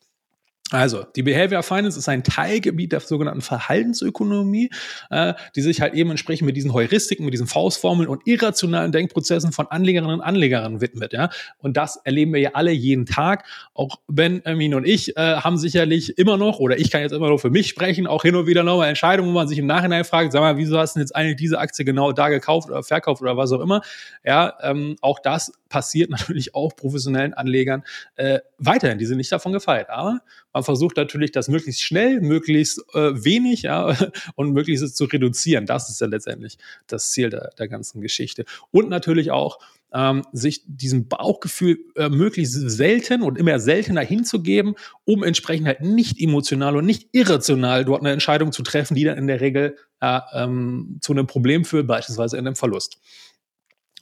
Also, 0.70 1.04
die 1.16 1.22
Behavior 1.22 1.62
Finance 1.64 1.98
ist 1.98 2.08
ein 2.08 2.22
Teilgebiet 2.22 2.92
der 2.92 3.00
sogenannten 3.00 3.40
Verhaltensökonomie, 3.40 4.70
äh, 5.10 5.34
die 5.56 5.62
sich 5.62 5.80
halt 5.80 5.94
eben 5.94 6.10
entsprechend 6.10 6.46
mit 6.46 6.56
diesen 6.56 6.72
Heuristiken, 6.72 7.24
mit 7.24 7.34
diesen 7.34 7.48
Faustformeln 7.48 8.08
und 8.08 8.26
irrationalen 8.26 8.92
Denkprozessen 8.92 9.50
von 9.50 9.66
Anlegerinnen 9.66 10.14
und 10.14 10.20
Anlegern 10.20 10.80
widmet. 10.80 11.12
Ja? 11.12 11.30
Und 11.58 11.76
das 11.76 11.96
erleben 11.96 12.32
wir 12.32 12.40
ja 12.40 12.50
alle 12.54 12.70
jeden 12.70 13.04
Tag. 13.04 13.44
Auch 13.74 13.96
Benjamin 14.06 14.74
und 14.74 14.86
ich 14.86 15.16
äh, 15.16 15.36
haben 15.36 15.58
sicherlich 15.58 16.18
immer 16.18 16.36
noch, 16.36 16.60
oder 16.60 16.78
ich 16.78 16.90
kann 16.90 17.00
jetzt 17.02 17.12
immer 17.12 17.30
noch 17.30 17.38
für 17.38 17.50
mich 17.50 17.68
sprechen, 17.68 18.06
auch 18.06 18.22
hin 18.22 18.36
und 18.36 18.46
wieder 18.46 18.62
nochmal 18.62 18.88
Entscheidungen, 18.88 19.30
wo 19.30 19.34
man 19.34 19.48
sich 19.48 19.58
im 19.58 19.66
Nachhinein 19.66 20.04
fragt, 20.04 20.32
sag 20.32 20.40
mal, 20.40 20.56
wieso 20.56 20.78
hast 20.78 20.94
du 20.94 20.98
denn 20.98 21.06
jetzt 21.06 21.16
eigentlich 21.16 21.36
diese 21.36 21.58
Aktie 21.58 21.84
genau 21.84 22.12
da 22.12 22.28
gekauft 22.28 22.70
oder 22.70 22.84
verkauft 22.84 23.22
oder 23.22 23.36
was 23.36 23.50
auch 23.50 23.60
immer. 23.60 23.82
Ja, 24.24 24.54
ähm, 24.62 24.94
auch 25.00 25.18
das 25.18 25.52
passiert 25.68 26.10
natürlich 26.10 26.54
auch 26.54 26.76
professionellen 26.76 27.34
Anlegern 27.34 27.82
äh, 28.14 28.38
weiterhin. 28.58 28.98
Die 28.98 29.06
sind 29.06 29.16
nicht 29.16 29.32
davon 29.32 29.52
gefeit. 29.52 29.90
Aber 29.90 30.20
man 30.60 30.64
versucht 30.64 30.98
natürlich, 30.98 31.32
das 31.32 31.48
möglichst 31.48 31.82
schnell, 31.82 32.20
möglichst 32.20 32.84
äh, 32.94 33.24
wenig 33.24 33.62
ja, 33.62 33.96
und 34.34 34.52
möglichst 34.52 34.94
zu 34.94 35.04
reduzieren. 35.04 35.64
Das 35.64 35.88
ist 35.88 36.00
ja 36.00 36.06
letztendlich 36.06 36.58
das 36.86 37.12
Ziel 37.12 37.30
der, 37.30 37.50
der 37.58 37.68
ganzen 37.68 38.02
Geschichte. 38.02 38.44
Und 38.70 38.90
natürlich 38.90 39.30
auch, 39.30 39.58
ähm, 39.92 40.22
sich 40.32 40.62
diesem 40.66 41.08
Bauchgefühl 41.08 41.78
äh, 41.96 42.08
möglichst 42.08 42.52
selten 42.52 43.22
und 43.22 43.38
immer 43.38 43.58
seltener 43.58 44.02
hinzugeben, 44.02 44.74
um 45.04 45.24
entsprechend 45.24 45.66
halt 45.66 45.80
nicht 45.80 46.20
emotional 46.20 46.76
und 46.76 46.86
nicht 46.86 47.08
irrational 47.10 47.84
dort 47.84 48.02
eine 48.02 48.12
Entscheidung 48.12 48.52
zu 48.52 48.62
treffen, 48.62 48.94
die 48.94 49.02
dann 49.02 49.18
in 49.18 49.26
der 49.26 49.40
Regel 49.40 49.76
äh, 50.00 50.20
ähm, 50.34 50.98
zu 51.00 51.12
einem 51.12 51.26
Problem 51.26 51.64
führt, 51.64 51.88
beispielsweise 51.88 52.36
in 52.36 52.46
einem 52.46 52.54
Verlust. 52.54 53.00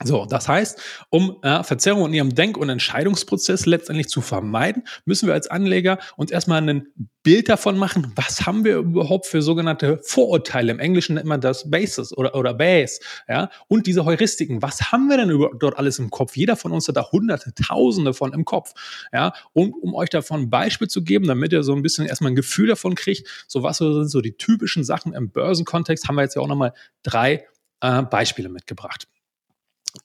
So, 0.04 0.26
das 0.26 0.46
heißt, 0.46 0.80
um 1.10 1.38
äh, 1.42 1.64
Verzerrungen 1.64 2.08
in 2.08 2.14
ihrem 2.14 2.34
Denk- 2.34 2.56
und 2.56 2.68
Entscheidungsprozess 2.68 3.66
letztendlich 3.66 4.08
zu 4.08 4.20
vermeiden, 4.20 4.84
müssen 5.06 5.26
wir 5.26 5.34
als 5.34 5.48
Anleger 5.48 5.98
uns 6.16 6.30
erstmal 6.30 6.62
ein 6.62 6.86
Bild 7.24 7.48
davon 7.48 7.76
machen, 7.76 8.12
was 8.14 8.46
haben 8.46 8.64
wir 8.64 8.76
überhaupt 8.76 9.26
für 9.26 9.42
sogenannte 9.42 9.98
Vorurteile. 10.04 10.70
Im 10.70 10.78
Englischen 10.78 11.16
nennt 11.16 11.26
man 11.26 11.40
das 11.40 11.68
Bases 11.68 12.16
oder, 12.16 12.36
oder 12.36 12.54
Base, 12.54 13.00
ja, 13.28 13.50
und 13.66 13.88
diese 13.88 14.04
Heuristiken. 14.04 14.62
Was 14.62 14.92
haben 14.92 15.08
wir 15.08 15.16
denn 15.16 15.30
über, 15.30 15.50
dort 15.58 15.76
alles 15.76 15.98
im 15.98 16.10
Kopf? 16.10 16.36
Jeder 16.36 16.54
von 16.54 16.70
uns 16.70 16.86
hat 16.86 16.96
da 16.96 17.10
hunderte, 17.10 17.52
tausende 17.54 18.14
von 18.14 18.32
im 18.32 18.44
Kopf, 18.44 18.74
ja, 19.12 19.32
und 19.52 19.72
um 19.72 19.96
euch 19.96 20.10
davon 20.10 20.42
ein 20.42 20.50
Beispiel 20.50 20.86
zu 20.86 21.02
geben, 21.02 21.26
damit 21.26 21.52
ihr 21.52 21.64
so 21.64 21.74
ein 21.74 21.82
bisschen 21.82 22.06
erstmal 22.06 22.30
ein 22.30 22.36
Gefühl 22.36 22.68
davon 22.68 22.94
kriegt, 22.94 23.28
so 23.48 23.64
was 23.64 23.78
sind 23.78 24.08
so 24.08 24.20
die 24.20 24.36
typischen 24.36 24.84
Sachen 24.84 25.12
im 25.12 25.30
Börsenkontext, 25.30 26.06
haben 26.06 26.14
wir 26.14 26.22
jetzt 26.22 26.36
ja 26.36 26.42
auch 26.42 26.48
nochmal 26.48 26.72
drei 27.02 27.44
äh, 27.80 28.02
Beispiele 28.02 28.48
mitgebracht. 28.48 29.08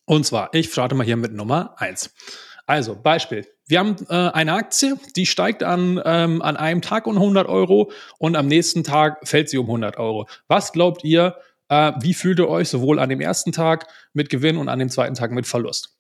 Und 0.06 0.26
zwar, 0.26 0.54
ich 0.54 0.72
starte 0.72 0.96
mal 0.96 1.06
hier 1.06 1.18
mit 1.18 1.34
Nummer 1.34 1.76
eins. 1.78 2.14
Also, 2.66 2.96
Beispiel. 2.96 3.46
Wir 3.68 3.80
haben 3.80 3.96
äh, 4.10 4.14
eine 4.14 4.54
Aktie, 4.54 4.98
die 5.16 5.26
steigt 5.26 5.64
an, 5.64 6.02
ähm, 6.06 6.42
an 6.42 6.58
einem 6.58 6.82
Tag 6.82 7.08
um 7.08 7.16
100 7.16 7.48
Euro 7.48 7.92
und 8.20 8.36
am 8.36 8.48
nächsten 8.48 8.84
Tag 8.84 9.28
fällt 9.28 9.50
sie 9.50 9.58
um 9.58 9.68
100 9.68 9.98
Euro. 9.98 10.28
Was 10.48 10.74
glaubt 10.74 11.04
ihr, 11.04 11.38
äh, 11.70 11.94
wie 12.00 12.14
fühlt 12.14 12.40
ihr 12.40 12.50
euch 12.50 12.70
sowohl 12.70 13.00
an 13.00 13.10
dem 13.10 13.22
ersten 13.22 13.52
Tag 13.52 13.88
mit 14.14 14.30
Gewinn 14.30 14.58
und 14.58 14.70
an 14.70 14.80
dem 14.80 14.90
zweiten 14.90 15.16
Tag 15.16 15.32
mit 15.32 15.48
Verlust? 15.48 15.98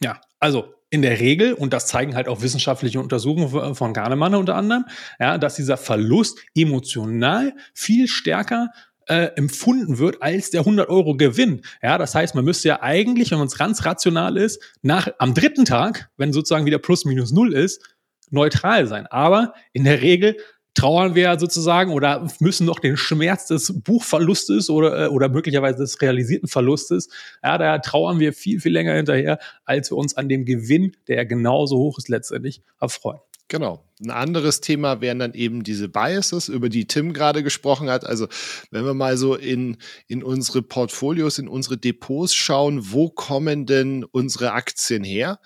Ja, 0.00 0.20
also 0.38 0.74
in 0.90 1.02
der 1.02 1.18
Regel, 1.18 1.54
und 1.54 1.72
das 1.72 1.86
zeigen 1.86 2.14
halt 2.14 2.28
auch 2.28 2.42
wissenschaftliche 2.42 3.00
Untersuchungen 3.00 3.74
von 3.74 3.92
Garnemann 3.94 4.34
unter 4.34 4.54
anderem, 4.54 4.84
ja, 5.18 5.38
dass 5.38 5.56
dieser 5.56 5.76
Verlust 5.76 6.38
emotional 6.54 7.54
viel 7.72 8.06
stärker 8.06 8.68
äh, 9.06 9.30
empfunden 9.36 9.98
wird 9.98 10.22
als 10.22 10.50
der 10.50 10.60
100 10.60 10.88
Euro 10.88 11.16
Gewinn. 11.16 11.62
Ja, 11.82 11.98
das 11.98 12.14
heißt, 12.14 12.34
man 12.34 12.44
müsste 12.44 12.68
ja 12.68 12.82
eigentlich, 12.82 13.30
wenn 13.30 13.38
man 13.38 13.48
es 13.48 13.58
ganz 13.58 13.84
rational 13.84 14.36
ist, 14.36 14.60
nach 14.82 15.08
am 15.18 15.34
dritten 15.34 15.64
Tag, 15.64 16.10
wenn 16.16 16.32
sozusagen 16.32 16.66
wieder 16.66 16.78
plus 16.78 17.04
minus 17.04 17.32
null 17.32 17.52
ist, 17.52 17.82
neutral 18.30 18.86
sein. 18.86 19.06
Aber 19.06 19.54
in 19.72 19.84
der 19.84 20.02
Regel 20.02 20.36
trauern 20.74 21.14
wir 21.14 21.38
sozusagen 21.38 21.92
oder 21.92 22.26
müssen 22.40 22.66
noch 22.66 22.80
den 22.80 22.96
Schmerz 22.96 23.46
des 23.46 23.80
Buchverlustes 23.82 24.68
oder, 24.68 25.04
äh, 25.04 25.08
oder 25.08 25.28
möglicherweise 25.28 25.78
des 25.78 26.00
realisierten 26.00 26.48
Verlustes, 26.48 27.08
ja, 27.42 27.56
da 27.58 27.78
trauern 27.78 28.18
wir 28.18 28.32
viel, 28.32 28.60
viel 28.60 28.72
länger 28.72 28.94
hinterher, 28.94 29.38
als 29.64 29.90
wir 29.90 29.96
uns 29.96 30.16
an 30.16 30.28
dem 30.28 30.44
Gewinn, 30.44 30.96
der 31.06 31.16
ja 31.16 31.24
genauso 31.24 31.78
hoch 31.78 31.98
ist, 31.98 32.08
letztendlich 32.08 32.62
erfreuen. 32.80 33.20
Genau. 33.48 33.84
Ein 34.04 34.10
anderes 34.10 34.60
Thema 34.60 35.00
wären 35.00 35.18
dann 35.18 35.34
eben 35.34 35.62
diese 35.62 35.88
Biases, 35.88 36.48
über 36.48 36.68
die 36.68 36.86
Tim 36.86 37.12
gerade 37.12 37.42
gesprochen 37.42 37.88
hat. 37.88 38.04
Also 38.04 38.28
wenn 38.70 38.84
wir 38.84 38.94
mal 38.94 39.16
so 39.16 39.34
in, 39.34 39.78
in 40.06 40.22
unsere 40.22 40.62
Portfolios, 40.62 41.38
in 41.38 41.48
unsere 41.48 41.78
Depots 41.78 42.34
schauen, 42.34 42.92
wo 42.92 43.08
kommen 43.08 43.66
denn 43.66 44.04
unsere 44.04 44.52
Aktien 44.52 45.04
her? 45.04 45.40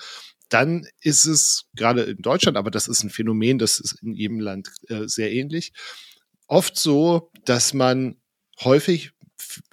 Dann 0.48 0.86
ist 1.00 1.26
es 1.26 1.66
gerade 1.76 2.02
in 2.02 2.18
Deutschland, 2.18 2.56
aber 2.56 2.70
das 2.70 2.88
ist 2.88 3.04
ein 3.04 3.10
Phänomen, 3.10 3.58
das 3.58 3.78
ist 3.78 4.02
in 4.02 4.14
jedem 4.14 4.40
Land 4.40 4.70
äh, 4.88 5.06
sehr 5.06 5.30
ähnlich, 5.32 5.72
oft 6.46 6.76
so, 6.76 7.30
dass 7.44 7.74
man 7.74 8.16
häufig 8.60 9.12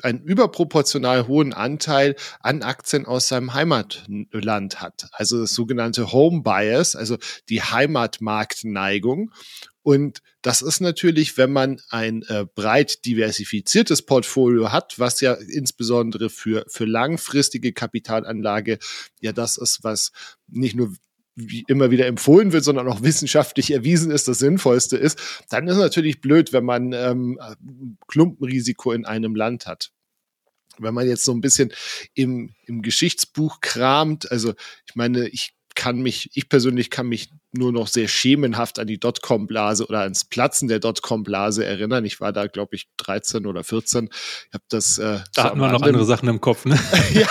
einen 0.02 0.22
überproportional 0.22 1.28
hohen 1.28 1.54
Anteil 1.54 2.16
an 2.40 2.64
Aktien 2.64 3.06
aus 3.06 3.28
seinem 3.28 3.54
Heimatland 3.54 4.82
hat. 4.82 5.08
Also 5.12 5.42
das 5.42 5.54
sogenannte 5.54 6.12
Home 6.12 6.42
Bias, 6.42 6.96
also 6.96 7.18
die 7.50 7.62
Heimatmarktneigung. 7.62 9.32
Und 9.82 10.24
das 10.42 10.64
ist 10.64 10.80
natürlich, 10.80 11.38
wenn 11.38 11.52
man 11.52 11.80
ein 11.90 12.24
äh, 12.24 12.46
breit 12.56 13.06
diversifiziertes 13.06 14.02
Portfolio 14.02 14.72
hat, 14.72 14.98
was 14.98 15.22
ja 15.22 15.34
insbesondere 15.34 16.32
für, 16.32 16.66
für 16.68 16.86
langfristige 16.86 17.72
Kapitalanlage 17.72 18.80
ja 19.22 19.32
das 19.32 19.58
ist, 19.58 19.84
was 19.84 20.12
nicht 20.48 20.76
nur 20.76 20.96
wie 21.36 21.66
immer 21.68 21.92
wieder 21.92 22.08
empfohlen 22.08 22.54
wird, 22.54 22.64
sondern 22.64 22.88
auch 22.88 23.04
wissenschaftlich 23.04 23.72
erwiesen 23.72 24.12
ist, 24.12 24.28
das 24.28 24.40
Sinnvollste 24.40 24.98
ist, 24.98 25.44
dann 25.50 25.68
ist 25.68 25.78
natürlich 25.78 26.22
blöd, 26.22 26.54
wenn 26.54 26.66
man 26.66 26.94
ähm, 26.94 27.40
Klumpenrisiko 28.08 28.92
in 28.94 29.06
einem 29.06 29.36
Land 29.36 29.68
hat. 29.68 29.92
Wenn 30.78 30.94
man 30.94 31.08
jetzt 31.08 31.24
so 31.24 31.34
ein 31.34 31.42
bisschen 31.42 31.72
im, 32.14 32.54
im 32.66 32.82
Geschichtsbuch 32.82 33.60
kramt, 33.62 34.32
also 34.32 34.54
ich 34.88 34.96
meine, 34.96 35.28
ich 35.30 35.55
kann 35.76 36.02
mich, 36.02 36.32
ich 36.34 36.50
persönlich 36.50 36.90
kann 36.90 37.08
mich 37.08 37.30
nur 37.58 37.72
noch 37.72 37.88
sehr 37.88 38.08
schemenhaft 38.08 38.80
an 38.80 38.88
die 38.88 39.00
Dotcom-Blase 39.00 39.86
oder 39.88 40.00
ans 40.00 40.26
Platzen 40.26 40.68
der 40.68 40.80
Dotcom-Blase 40.80 41.66
erinnern. 41.66 42.06
Ich 42.06 42.20
war 42.20 42.34
da, 42.34 42.48
glaube 42.48 42.76
ich, 42.76 42.90
13 42.98 43.46
oder 43.46 43.64
14. 43.64 44.10
Ich 44.48 44.54
habe 44.54 44.64
das. 44.70 44.98
Äh, 44.98 45.20
da 45.34 45.44
hatten 45.46 45.60
wir 45.60 45.72
noch 45.72 45.82
andere 45.82 46.06
Sachen 46.06 46.30
im 46.30 46.42
Kopf, 46.42 46.66
ne? 46.66 46.78
ja. 47.14 47.28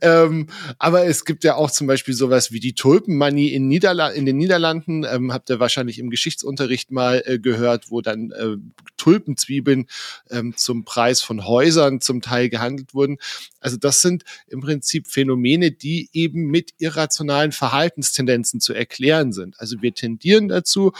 ähm, 0.00 0.48
aber 0.78 1.06
es 1.06 1.24
gibt 1.24 1.44
ja 1.44 1.56
auch 1.56 1.70
zum 1.70 1.86
Beispiel 1.86 2.14
sowas 2.14 2.52
wie 2.52 2.60
die 2.60 2.74
Tulpenmanie 2.74 3.48
in, 3.48 3.68
Niederla 3.68 4.08
in 4.08 4.26
den 4.26 4.36
Niederlanden. 4.36 5.04
Ähm, 5.04 5.32
habt 5.32 5.50
ihr 5.50 5.60
wahrscheinlich 5.60 5.98
im 5.98 6.10
Geschichtsunterricht 6.10 6.90
mal 6.90 7.22
äh, 7.26 7.38
gehört, 7.38 7.90
wo 7.90 8.00
dann 8.00 8.30
äh, 8.32 8.56
Tulpenzwiebeln 8.96 9.86
ähm, 10.30 10.54
zum 10.56 10.84
Preis 10.84 11.20
von 11.20 11.46
Häusern 11.46 12.00
zum 12.00 12.22
Teil 12.22 12.48
gehandelt 12.48 12.94
wurden. 12.94 13.18
Also 13.60 13.76
das 13.76 14.00
sind 14.00 14.24
im 14.46 14.60
Prinzip 14.60 15.08
Phänomene, 15.08 15.70
die 15.70 16.08
eben 16.12 16.41
mit 16.46 16.70
irrationalen 16.78 17.52
Verhaltenstendenzen 17.52 18.60
zu 18.60 18.72
erklären 18.72 19.32
sind. 19.32 19.58
Also 19.60 19.82
wir 19.82 19.94
tendieren 19.94 20.48
dazu, 20.48 20.92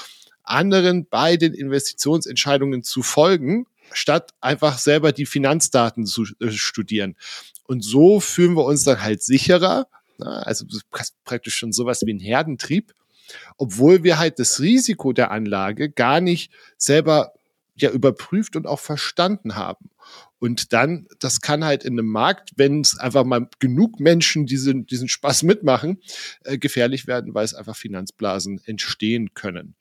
anderen 0.45 1.07
bei 1.07 1.37
den 1.37 1.55
Investitionsentscheidungen 1.55 2.83
zu 2.83 3.03
folgen, 3.03 3.67
statt 3.93 4.33
einfach 4.41 4.79
selber 4.79 5.13
die 5.13 5.27
Finanzdaten 5.27 6.07
zu 6.07 6.27
äh, 6.41 6.51
studieren. 6.51 7.17
Und 7.65 7.83
so 7.85 8.21
fühlen 8.21 8.55
wir 8.55 8.65
uns 8.65 8.85
dann 8.85 9.03
halt 9.03 9.23
sicherer. 9.23 9.87
Na, 10.19 10.43
also 10.43 10.67
praktisch 11.25 11.57
schon 11.57 11.73
sowas 11.73 12.03
wie 12.05 12.13
ein 12.13 12.21
Herdentrieb, 12.21 12.93
obwohl 13.57 14.03
wir 14.03 14.19
halt 14.19 14.39
das 14.39 14.61
Risiko 14.61 15.13
der 15.13 15.31
Anlage 15.31 15.91
gar 15.91 16.21
nicht 16.21 16.51
selber 16.77 17.33
ja 17.75 17.91
überprüft 17.91 18.57
und 18.57 18.67
auch 18.67 18.81
verstanden 18.81 19.57
haben. 19.57 19.91
Und 20.39 20.73
dann, 20.73 21.07
das 21.21 21.41
kann 21.41 21.65
halt 21.65 21.85
in 21.85 21.95
einem 21.99 22.09
Markt, 22.09 22.51
wenn 22.57 22.81
es 22.81 22.99
einfach 22.99 23.25
mal 23.25 23.49
genug 23.59 24.01
Menschen 24.01 24.47
diesen, 24.47 24.87
diesen 24.87 25.09
Spaß 25.09 25.45
mitmachen, 25.45 26.03
äh, 26.45 26.59
gefährlich 26.59 27.07
werden, 27.07 27.35
weil 27.35 27.45
es 27.45 27.55
einfach 27.55 27.77
Finanzblasen 27.77 28.61
entstehen 28.65 29.35
können. 29.35 29.75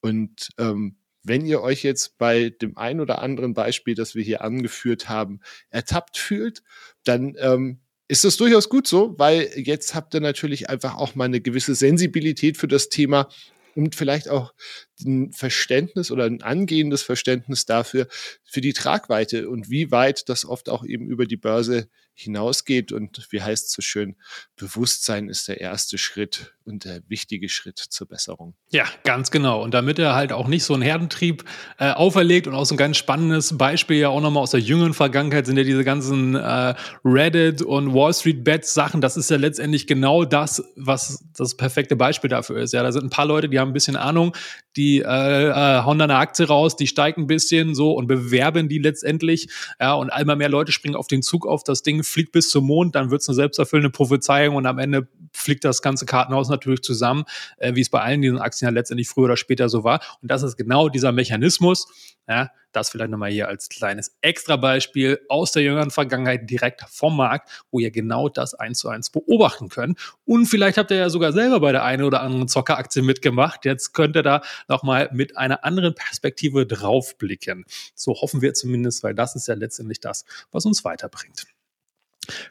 Und 0.00 0.48
ähm, 0.58 0.96
wenn 1.22 1.46
ihr 1.46 1.62
euch 1.62 1.82
jetzt 1.82 2.18
bei 2.18 2.50
dem 2.50 2.76
ein 2.76 3.00
oder 3.00 3.22
anderen 3.22 3.54
Beispiel, 3.54 3.94
das 3.94 4.14
wir 4.14 4.22
hier 4.22 4.42
angeführt 4.42 5.08
haben, 5.08 5.40
ertappt 5.70 6.18
fühlt, 6.18 6.62
dann 7.04 7.34
ähm, 7.38 7.80
ist 8.08 8.24
das 8.24 8.36
durchaus 8.36 8.68
gut 8.68 8.86
so, 8.86 9.14
weil 9.18 9.50
jetzt 9.56 9.94
habt 9.94 10.14
ihr 10.14 10.20
natürlich 10.20 10.68
einfach 10.68 10.96
auch 10.96 11.14
mal 11.14 11.24
eine 11.24 11.40
gewisse 11.40 11.74
Sensibilität 11.74 12.58
für 12.58 12.68
das 12.68 12.90
Thema 12.90 13.28
und 13.74 13.94
vielleicht 13.94 14.28
auch 14.28 14.52
ein 15.00 15.32
Verständnis 15.32 16.10
oder 16.10 16.24
ein 16.24 16.42
angehendes 16.42 17.02
Verständnis 17.02 17.66
dafür, 17.66 18.06
für 18.44 18.60
die 18.60 18.72
Tragweite 18.72 19.48
und 19.48 19.70
wie 19.70 19.90
weit 19.90 20.28
das 20.28 20.44
oft 20.44 20.68
auch 20.68 20.84
eben 20.84 21.08
über 21.08 21.26
die 21.26 21.36
Börse 21.36 21.88
hinausgeht. 22.14 22.92
Und 22.92 23.26
wie 23.30 23.42
heißt 23.42 23.66
es 23.66 23.72
so 23.72 23.82
schön, 23.82 24.16
Bewusstsein 24.56 25.28
ist 25.28 25.48
der 25.48 25.60
erste 25.60 25.98
Schritt 25.98 26.54
und 26.64 26.84
der 26.84 27.02
wichtige 27.08 27.48
Schritt 27.48 27.78
zur 27.78 28.06
Besserung. 28.06 28.54
Ja, 28.70 28.84
ganz 29.02 29.30
genau. 29.30 29.62
Und 29.62 29.74
damit 29.74 29.98
er 29.98 30.14
halt 30.14 30.32
auch 30.32 30.46
nicht 30.46 30.64
so 30.64 30.74
einen 30.74 30.82
Herdentrieb 30.82 31.44
äh, 31.78 31.90
auferlegt 31.90 32.46
und 32.46 32.54
auch 32.54 32.64
so 32.64 32.74
ein 32.74 32.78
ganz 32.78 32.96
spannendes 32.96 33.58
Beispiel 33.58 33.98
ja 33.98 34.08
auch 34.08 34.20
nochmal 34.20 34.44
aus 34.44 34.52
der 34.52 34.60
jüngeren 34.60 34.94
Vergangenheit 34.94 35.46
sind 35.46 35.56
ja 35.56 35.64
diese 35.64 35.84
ganzen 35.84 36.36
äh, 36.36 36.74
Reddit 37.04 37.62
und 37.62 37.92
Wall 37.92 38.14
Street 38.14 38.44
Bets 38.44 38.72
Sachen. 38.72 39.00
Das 39.00 39.16
ist 39.16 39.30
ja 39.30 39.36
letztendlich 39.36 39.86
genau 39.86 40.24
das, 40.24 40.62
was 40.76 41.24
das 41.36 41.56
perfekte 41.56 41.96
Beispiel 41.96 42.30
dafür 42.30 42.62
ist. 42.62 42.72
Ja, 42.72 42.82
da 42.82 42.92
sind 42.92 43.04
ein 43.04 43.10
paar 43.10 43.26
Leute, 43.26 43.48
die 43.48 43.58
haben 43.58 43.70
ein 43.70 43.74
bisschen 43.74 43.96
Ahnung, 43.96 44.34
die 44.76 44.83
äh, 45.00 45.02
äh, 45.02 45.82
hauen 45.82 45.98
da 45.98 46.04
eine 46.04 46.16
Aktie 46.16 46.46
raus, 46.46 46.76
die 46.76 46.86
steigt 46.86 47.18
ein 47.18 47.26
bisschen 47.26 47.74
so 47.74 47.92
und 47.92 48.06
bewerben 48.06 48.68
die 48.68 48.78
letztendlich. 48.78 49.48
Ja, 49.80 49.94
und 49.94 50.10
einmal 50.10 50.36
mehr 50.36 50.48
Leute 50.48 50.72
springen 50.72 50.96
auf 50.96 51.06
den 51.06 51.22
Zug 51.22 51.46
auf, 51.46 51.64
das 51.64 51.82
Ding 51.82 52.02
fliegt 52.02 52.32
bis 52.32 52.50
zum 52.50 52.66
Mond, 52.66 52.94
dann 52.94 53.10
wird 53.10 53.22
es 53.22 53.28
eine 53.28 53.36
selbsterfüllende 53.36 53.90
Prophezeiung 53.90 54.56
und 54.56 54.66
am 54.66 54.78
Ende 54.78 55.08
fliegt 55.32 55.64
das 55.64 55.82
ganze 55.82 56.06
Kartenhaus 56.06 56.48
natürlich 56.48 56.82
zusammen, 56.82 57.24
äh, 57.58 57.74
wie 57.74 57.80
es 57.80 57.90
bei 57.90 58.00
allen 58.00 58.22
diesen 58.22 58.38
Aktien 58.38 58.68
ja 58.68 58.74
letztendlich 58.74 59.08
früher 59.08 59.24
oder 59.24 59.36
später 59.36 59.68
so 59.68 59.84
war. 59.84 60.00
Und 60.22 60.30
das 60.30 60.42
ist 60.42 60.56
genau 60.56 60.88
dieser 60.88 61.12
Mechanismus. 61.12 61.86
Ja, 62.28 62.50
das 62.76 62.90
vielleicht 62.90 63.10
nochmal 63.10 63.30
hier 63.30 63.48
als 63.48 63.68
kleines 63.68 64.16
Extra-Beispiel 64.20 65.20
aus 65.28 65.52
der 65.52 65.62
jüngeren 65.62 65.90
Vergangenheit 65.90 66.48
direkt 66.50 66.82
vom 66.88 67.16
Markt, 67.16 67.64
wo 67.70 67.78
ihr 67.78 67.90
genau 67.90 68.28
das 68.28 68.54
eins 68.54 68.78
zu 68.78 68.88
eins 68.88 69.10
beobachten 69.10 69.68
könnt. 69.68 69.98
Und 70.24 70.46
vielleicht 70.46 70.78
habt 70.78 70.90
ihr 70.90 70.96
ja 70.96 71.10
sogar 71.10 71.32
selber 71.32 71.60
bei 71.60 71.72
der 71.72 71.84
einen 71.84 72.04
oder 72.04 72.20
anderen 72.20 72.48
Zockeraktie 72.48 73.02
mitgemacht. 73.02 73.64
Jetzt 73.64 73.92
könnt 73.92 74.16
ihr 74.16 74.22
da 74.22 74.42
nochmal 74.68 75.10
mit 75.12 75.36
einer 75.36 75.64
anderen 75.64 75.94
Perspektive 75.94 76.66
draufblicken. 76.66 77.64
So 77.94 78.14
hoffen 78.14 78.42
wir 78.42 78.54
zumindest, 78.54 79.02
weil 79.02 79.14
das 79.14 79.36
ist 79.36 79.48
ja 79.48 79.54
letztendlich 79.54 80.00
das, 80.00 80.24
was 80.50 80.64
uns 80.66 80.84
weiterbringt. 80.84 81.46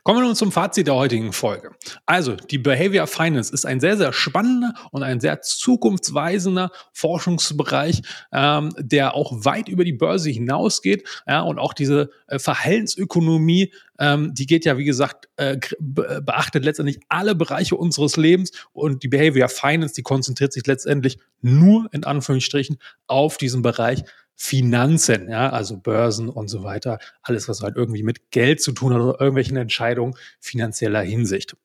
Kommen 0.04 0.20
wir 0.20 0.26
nun 0.26 0.36
zum 0.36 0.52
Fazit 0.52 0.88
der 0.88 0.96
heutigen 0.96 1.34
Folge. 1.34 1.72
Also, 2.06 2.36
die 2.36 2.58
Behavior 2.58 3.08
Finance 3.08 3.54
ist 3.54 3.66
ein 3.66 3.80
sehr, 3.80 3.98
sehr 3.98 4.14
spannender 4.14 4.74
und 4.92 5.04
ein 5.04 5.20
sehr 5.20 5.42
zukunftsweisender 5.42 6.72
Forschungsbereich, 6.94 8.02
ähm, 8.32 8.74
der 8.78 9.16
auch 9.16 9.46
weit 9.46 9.70
über 9.70 9.84
die 9.84 9.94
Börse 9.94 10.30
hinausgeht. 10.30 11.08
Ja, 11.28 11.42
und 11.42 11.60
auch 11.60 11.74
diese 11.74 12.10
äh, 12.28 12.40
Verhaltensökonomie, 12.40 13.74
ähm, 14.00 14.34
die 14.34 14.46
geht 14.46 14.66
ja, 14.66 14.78
wie 14.78 14.86
gesagt, 14.86 15.30
äh, 15.38 15.58
beachtet 15.80 16.66
letztendlich 16.66 17.00
alle 17.10 17.36
Bereiche 17.36 17.76
unseres 17.76 18.18
Lebens. 18.18 18.52
Und 18.74 19.04
die 19.04 19.08
Behavior 19.08 19.50
Finance, 19.50 19.94
die 19.96 20.04
konzentriert 20.04 20.54
sich 20.54 20.66
letztendlich 20.66 21.20
nur 21.42 21.88
in 21.92 22.04
Anführungsstrichen 22.04 22.78
auf 23.08 23.38
diesen 23.38 23.62
Bereich 23.62 24.04
Finanzen, 24.36 25.30
ja, 25.30 25.50
also 25.50 25.78
Börsen 25.78 26.30
und 26.30 26.48
so 26.48 26.64
weiter, 26.64 27.00
alles, 27.22 27.48
was 27.48 27.62
halt 27.62 27.76
irgendwie 27.76 28.04
mit 28.04 28.32
Geld 28.32 28.62
zu 28.62 28.72
tun 28.72 28.94
hat 28.94 29.02
oder 29.02 29.20
irgendwelchen 29.20 29.58
Entscheidungen 29.58 30.16
finanzieller 30.40 31.02
Hinsicht. 31.02 31.56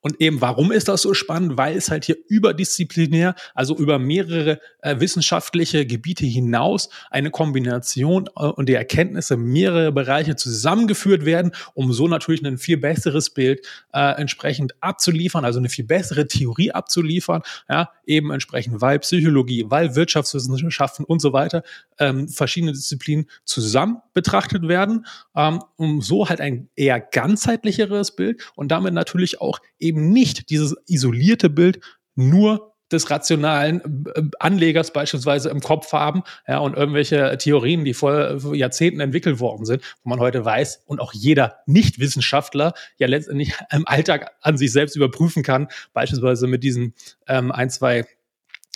Und 0.00 0.20
eben, 0.20 0.40
warum 0.40 0.72
ist 0.72 0.88
das 0.88 1.02
so 1.02 1.14
spannend? 1.14 1.56
Weil 1.56 1.76
es 1.76 1.90
halt 1.90 2.04
hier 2.04 2.16
überdisziplinär, 2.28 3.34
also 3.54 3.76
über 3.76 3.98
mehrere 3.98 4.60
äh, 4.82 5.00
wissenschaftliche 5.00 5.86
Gebiete 5.86 6.26
hinaus 6.26 6.90
eine 7.10 7.30
Kombination 7.30 8.28
äh, 8.36 8.44
und 8.44 8.68
die 8.68 8.74
Erkenntnisse 8.74 9.36
mehrere 9.36 9.92
Bereiche 9.92 10.36
zusammengeführt 10.36 11.24
werden, 11.24 11.52
um 11.74 11.92
so 11.92 12.08
natürlich 12.08 12.44
ein 12.44 12.58
viel 12.58 12.76
besseres 12.76 13.30
Bild 13.30 13.66
äh, 13.92 14.20
entsprechend 14.20 14.74
abzuliefern, 14.82 15.44
also 15.44 15.58
eine 15.58 15.68
viel 15.68 15.86
bessere 15.86 16.26
Theorie 16.26 16.72
abzuliefern, 16.72 17.42
ja, 17.68 17.90
eben 18.06 18.30
entsprechend, 18.30 18.80
weil 18.80 18.98
Psychologie, 18.98 19.64
weil 19.68 19.94
Wirtschaftswissenschaften 19.96 21.04
und 21.04 21.20
so 21.20 21.32
weiter 21.32 21.62
ähm, 21.98 22.28
verschiedene 22.28 22.72
Disziplinen 22.72 23.26
zusammen 23.44 23.98
betrachtet 24.12 24.68
werden, 24.68 25.06
ähm, 25.34 25.62
um 25.76 26.02
so 26.02 26.28
halt 26.28 26.40
ein 26.40 26.68
eher 26.76 27.00
ganzheitlicheres 27.00 28.14
Bild 28.16 28.42
und 28.54 28.68
damit 28.68 28.94
natürlich 28.94 29.40
auch 29.40 29.43
eben 29.78 30.10
nicht 30.10 30.50
dieses 30.50 30.76
isolierte 30.86 31.50
Bild 31.50 31.80
nur 32.14 32.74
des 32.92 33.10
rationalen 33.10 34.06
äh, 34.14 34.22
Anlegers 34.38 34.92
beispielsweise 34.92 35.50
im 35.50 35.60
Kopf 35.60 35.92
haben 35.92 36.22
ja, 36.46 36.58
und 36.58 36.76
irgendwelche 36.76 37.36
Theorien, 37.38 37.84
die 37.84 37.94
vor 37.94 38.54
Jahrzehnten 38.54 39.00
entwickelt 39.00 39.40
worden 39.40 39.64
sind, 39.64 39.82
wo 40.02 40.10
man 40.10 40.20
heute 40.20 40.44
weiß 40.44 40.82
und 40.86 41.00
auch 41.00 41.12
jeder 41.12 41.58
Nichtwissenschaftler 41.66 42.74
ja 42.98 43.06
letztendlich 43.06 43.54
im 43.70 43.86
Alltag 43.86 44.32
an 44.40 44.56
sich 44.56 44.72
selbst 44.72 44.96
überprüfen 44.96 45.42
kann, 45.42 45.68
beispielsweise 45.92 46.46
mit 46.46 46.62
diesen 46.62 46.94
ähm, 47.26 47.52
ein, 47.52 47.70
zwei 47.70 48.04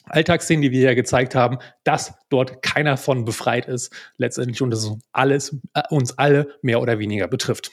Alltagsszenen, 0.06 0.62
die 0.62 0.70
wir 0.70 0.80
ja 0.80 0.94
gezeigt 0.94 1.34
haben, 1.34 1.58
dass 1.84 2.14
dort 2.30 2.62
keiner 2.62 2.96
von 2.96 3.24
befreit 3.24 3.66
ist 3.66 3.92
letztendlich 4.16 4.62
und 4.62 4.70
das 4.70 4.90
alles 5.12 5.57
äh, 5.74 5.83
uns 5.90 6.18
alle 6.18 6.48
mehr 6.62 6.81
oder 6.81 6.98
weniger 6.98 7.28
betrifft. 7.28 7.70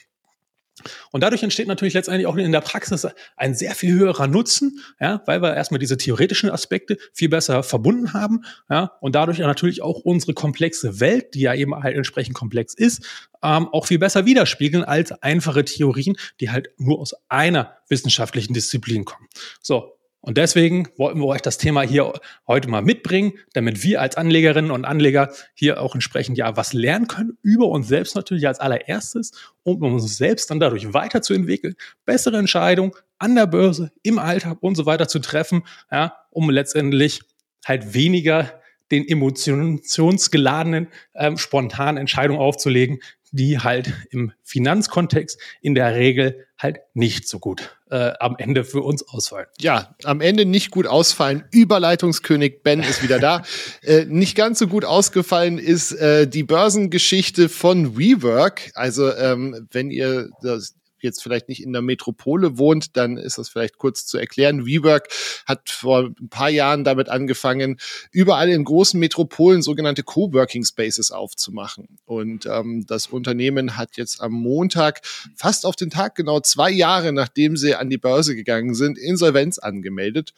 Und 1.11 1.21
dadurch 1.21 1.41
entsteht 1.41 1.67
natürlich 1.67 1.93
letztendlich 1.93 2.27
auch 2.27 2.35
in 2.35 2.51
der 2.51 2.61
Praxis 2.61 3.07
ein 3.38 3.55
sehr 3.55 3.75
viel 3.75 3.93
höherer 3.93 4.27
Nutzen, 4.27 4.79
ja, 4.99 5.21
weil 5.25 5.41
wir 5.41 5.55
erstmal 5.55 5.79
diese 5.79 5.97
theoretischen 5.97 6.49
Aspekte 6.49 6.97
viel 7.13 7.29
besser 7.29 7.63
verbunden 7.63 8.13
haben, 8.13 8.43
ja, 8.69 8.91
und 8.99 9.15
dadurch 9.15 9.39
natürlich 9.39 9.81
auch 9.81 9.99
unsere 9.99 10.33
komplexe 10.33 10.99
Welt, 10.99 11.33
die 11.33 11.41
ja 11.41 11.53
eben 11.53 11.75
halt 11.75 11.95
entsprechend 11.95 12.35
komplex 12.35 12.73
ist, 12.73 13.05
ähm, 13.41 13.69
auch 13.71 13.88
viel 13.88 13.99
besser 13.99 14.25
widerspiegeln 14.25 14.83
als 14.83 15.11
einfache 15.11 15.63
Theorien, 15.63 16.17
die 16.39 16.51
halt 16.51 16.69
nur 16.77 16.99
aus 16.99 17.13
einer 17.29 17.77
wissenschaftlichen 17.88 18.53
Disziplin 18.53 19.05
kommen. 19.05 19.27
So, 19.61 19.94
und 20.25 20.39
deswegen 20.39 20.88
wollten 20.97 21.19
wir 21.19 21.27
euch 21.27 21.43
das 21.43 21.59
Thema 21.59 21.83
hier 21.83 22.11
heute 22.47 22.67
mal 22.67 22.81
mitbringen, 22.81 23.33
damit 23.53 23.83
wir 23.83 24.01
als 24.01 24.17
Anlegerinnen 24.17 24.71
und 24.71 24.83
Anleger 24.83 25.31
hier 25.53 25.79
auch 25.79 25.93
entsprechend 25.93 26.39
ja 26.39 26.57
was 26.57 26.73
lernen 26.73 27.07
können 27.07 27.38
über 27.43 27.67
uns 27.67 27.88
selbst 27.88 28.15
natürlich 28.15 28.47
als 28.47 28.59
allererstes, 28.59 29.33
um 29.61 29.83
uns 29.83 30.17
selbst 30.17 30.49
dann 30.49 30.59
dadurch 30.59 30.95
weiterzuentwickeln, 30.95 31.75
bessere 32.05 32.38
Entscheidungen 32.38 32.93
an 33.19 33.35
der 33.35 33.45
Börse, 33.45 33.91
im 34.01 34.17
Alltag 34.17 34.57
und 34.61 34.73
so 34.73 34.88
weiter 34.88 35.07
zu 35.07 35.19
treffen, 35.19 35.61
ja, 35.91 36.15
um 36.31 36.49
letztendlich 36.49 37.21
halt 37.63 37.93
weniger 37.93 38.51
den 38.91 39.07
emotionsgeladenen, 39.07 40.88
ähm, 41.13 41.38
spontanen 41.38 41.97
Entscheidungen 41.97 42.39
aufzulegen, 42.39 42.99
die 43.36 43.60
halt 43.60 43.91
im 44.12 44.32
Finanzkontext 44.43 45.39
in 45.62 45.76
der 45.76 45.95
Regel 45.95 46.45
halt 46.58 46.80
nicht 46.93 47.28
so 47.28 47.39
gut 47.39 47.76
äh, 47.91 48.13
am 48.19 48.36
Ende 48.38 48.63
für 48.63 48.82
uns 48.82 49.08
ausfallen. 49.08 49.48
Ja, 49.60 49.95
am 50.04 50.21
Ende 50.21 50.45
nicht 50.45 50.71
gut 50.71 50.88
ausfallen. 50.88 51.43
Überleitungskönig 51.52 52.63
Ben 52.63 52.80
ist 52.82 53.04
wieder 53.04 53.19
da. 53.19 53.43
äh, 53.82 54.06
nicht 54.06 54.36
ganz 54.36 54.60
so 54.60 54.67
gut 54.67 54.86
ausgefallen 54.86 55.58
ist 55.58 55.91
äh, 55.91 56.28
die 56.28 56.43
Börsengeschichte 56.43 57.50
von 57.50 57.98
WeWork. 57.98 58.71
Also 58.74 59.13
ähm, 59.13 59.67
wenn 59.71 59.91
ihr 59.91 60.30
das 60.41 60.76
jetzt 61.06 61.24
vielleicht 61.24 61.48
nicht 61.48 61.63
in 61.63 61.72
der 61.72 61.82
Metropole 61.82 62.58
wohnt, 62.58 62.98
dann 62.98 63.18
ist 63.18 63.38
das 63.38 63.48
vielleicht 63.48 63.78
kurz 63.78 64.06
zu 64.06 64.18
erklären. 64.18 64.65
WeWork 64.65 65.08
hat 65.46 65.70
vor 65.70 66.12
ein 66.20 66.30
paar 66.30 66.50
Jahren 66.50 66.84
damit 66.84 67.08
angefangen, 67.08 67.78
überall 68.12 68.50
in 68.50 68.65
großen 68.65 69.00
Metropolen 69.00 69.62
sogenannte 69.62 70.04
Coworking 70.04 70.65
Spaces 70.65 71.12
aufzumachen. 71.12 71.98
Und 72.06 72.46
ähm, 72.46 72.86
das 72.86 73.08
Unternehmen 73.08 73.78
hat 73.78 73.96
jetzt 73.96 74.22
am 74.22 74.34
Montag, 74.34 75.02
fast 75.36 75.65
auf 75.65 75.76
den 75.76 75.89
Tag 75.89 76.15
genau 76.15 76.41
zwei 76.41 76.72
Jahre, 76.72 77.13
nachdem 77.13 77.56
sie 77.56 77.76
an 77.76 77.89
die 77.89 77.98
Börse 77.98 78.36
gegangen 78.36 78.76
sind, 78.76 78.98
Insolvenz 78.98 79.60
angemeldet. 79.60 80.34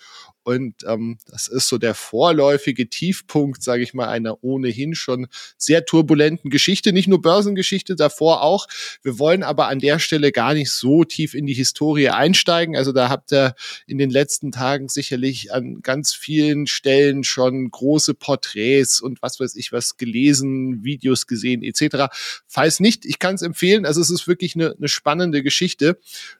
Und 0.48 0.86
ähm, 0.88 1.18
das 1.30 1.50
ist 1.50 1.68
so 1.68 1.78
der 1.78 1.94
vorläufige 1.94 2.90
Tiefpunkt, 2.90 3.62
sage 3.62 3.84
ich 3.84 3.94
mal, 3.94 4.08
einer 4.08 4.46
ohnehin 4.46 4.96
schon 4.96 5.28
sehr 5.58 5.84
turbulenten 5.84 6.50
Geschichte. 6.50 6.94
Nicht 6.94 7.10
nur 7.10 7.22
Börsengeschichte, 7.22 7.98
davor 7.98 8.44
auch. 8.44 8.66
Wir 9.04 9.20
wollen 9.20 9.44
aber 9.44 9.68
an 9.68 9.80
der 9.80 10.00
Stelle 10.00 10.32
gar 10.32 10.54
nicht 10.54 10.72
so 10.72 11.04
tief 11.04 11.34
in 11.34 11.48
die 11.48 11.54
Historie 11.54 12.08
einsteigen. 12.12 12.78
Also 12.78 12.94
da 12.94 13.10
habt 13.10 13.34
ihr 13.34 13.56
in 13.88 13.98
den 13.98 14.10
letzten 14.10 14.54
Tagen 14.54 14.88
sicherlich 14.88 15.52
an 15.52 15.82
ganz 15.82 16.14
vielen 16.14 16.66
Stellen 16.66 17.26
schon 17.26 17.70
große 17.70 18.14
Porträts 18.14 19.02
und 19.02 19.22
was 19.22 19.42
weiß 19.42 19.54
ich 19.58 19.74
was 19.74 19.98
gelesen, 19.98 20.82
Videos 20.82 21.28
gesehen 21.28 21.62
etc. 21.62 22.06
Falls 22.48 22.80
nicht, 22.80 23.06
ich 23.06 23.20
kann 23.20 23.36
es 23.36 23.42
empfehlen. 23.42 23.86
Also 23.86 24.00
es 24.00 24.10
ist 24.10 24.30
wirklich 24.30 24.56
eine, 24.56 24.74
eine 24.78 24.88
spannende 24.88 25.44
Geschichte. 25.44 26.00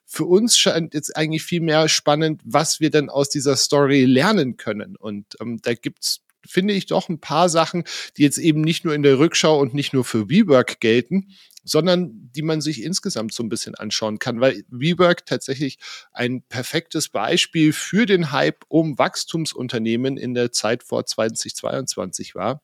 Für 0.10 0.26
uns 0.26 0.58
scheint 0.58 0.94
jetzt 0.94 1.16
eigentlich 1.16 1.44
viel 1.44 1.62
mehr 1.62 1.90
spannend, 1.90 2.42
was 2.46 2.80
wir 2.80 2.90
denn 2.90 3.10
aus 3.10 3.30
dieser 3.30 3.58
Story 3.58 4.06
lernen 4.06 4.56
können. 4.56 4.96
Und 4.96 5.36
ähm, 5.42 5.60
da 5.62 5.74
gibt's 5.74 6.22
finde 6.46 6.74
ich 6.74 6.86
doch 6.86 7.10
ein 7.10 7.20
paar 7.20 7.50
Sachen, 7.50 7.84
die 8.16 8.24
jetzt 8.24 8.38
eben 8.38 8.62
nicht 8.62 8.86
nur 8.86 8.94
in 8.94 9.04
der 9.04 9.20
Rückschau 9.20 9.60
und 9.60 9.74
nicht 9.74 9.92
nur 9.92 10.06
für 10.06 10.30
WeWork 10.30 10.80
gelten, 10.80 11.36
sondern 11.64 12.32
die 12.34 12.42
man 12.42 12.62
sich 12.62 12.82
insgesamt 12.82 13.34
so 13.34 13.44
ein 13.44 13.50
bisschen 13.50 13.76
anschauen 13.76 14.20
kann, 14.20 14.40
weil 14.40 14.64
WeWork 14.70 15.26
tatsächlich 15.26 15.78
ein 16.14 16.42
perfektes 16.44 17.10
Beispiel 17.10 17.74
für 17.74 18.06
den 18.06 18.32
Hype 18.32 18.64
um 18.70 18.98
Wachstumsunternehmen 18.98 20.16
in 20.16 20.34
der 20.34 20.52
Zeit 20.52 20.84
vor 20.84 21.06
2022 21.06 22.36
war. 22.36 22.62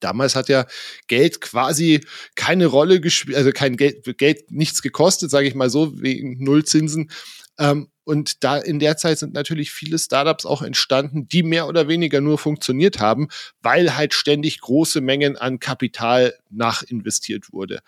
Damals 0.00 0.36
hat 0.36 0.48
ja 0.48 0.66
Geld 1.06 1.40
quasi 1.40 2.00
keine 2.34 2.66
Rolle 2.66 3.00
gespielt, 3.00 3.36
also 3.36 3.52
kein 3.52 3.76
Geld, 3.76 4.18
Geld 4.18 4.50
nichts 4.50 4.82
gekostet, 4.82 5.30
sage 5.30 5.48
ich 5.48 5.54
mal 5.54 5.70
so, 5.70 6.00
wegen 6.00 6.42
Nullzinsen. 6.42 7.10
Ähm, 7.58 7.88
und 8.04 8.44
da 8.44 8.58
in 8.58 8.80
der 8.80 8.96
Zeit 8.98 9.18
sind 9.18 9.32
natürlich 9.32 9.70
viele 9.72 9.98
Startups 9.98 10.44
auch 10.44 10.60
entstanden, 10.60 11.26
die 11.28 11.42
mehr 11.42 11.66
oder 11.68 11.88
weniger 11.88 12.20
nur 12.20 12.36
funktioniert 12.36 13.00
haben, 13.00 13.28
weil 13.62 13.96
halt 13.96 14.12
ständig 14.12 14.60
große 14.60 15.00
Mengen 15.00 15.36
an 15.38 15.58
Kapital 15.58 16.34
nachinvestiert 16.50 17.52
wurde. 17.52 17.80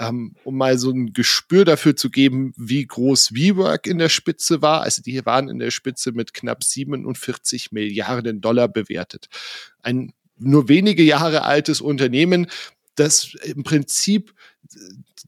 ähm, 0.00 0.34
um 0.44 0.56
mal 0.56 0.78
so 0.78 0.90
ein 0.90 1.12
Gespür 1.12 1.64
dafür 1.64 1.94
zu 1.94 2.10
geben, 2.10 2.54
wie 2.56 2.86
groß 2.86 3.34
WeWork 3.34 3.86
in 3.86 3.98
der 3.98 4.08
Spitze 4.08 4.62
war. 4.62 4.80
Also 4.82 5.02
die 5.02 5.24
waren 5.26 5.48
in 5.48 5.58
der 5.58 5.70
Spitze 5.70 6.12
mit 6.12 6.32
knapp 6.32 6.64
47 6.64 7.70
Milliarden 7.72 8.40
Dollar 8.40 8.68
bewertet. 8.68 9.28
Ein 9.82 10.12
nur 10.40 10.68
wenige 10.68 11.02
Jahre 11.02 11.42
altes 11.42 11.80
Unternehmen, 11.80 12.46
das 12.96 13.34
im 13.44 13.62
Prinzip 13.62 14.34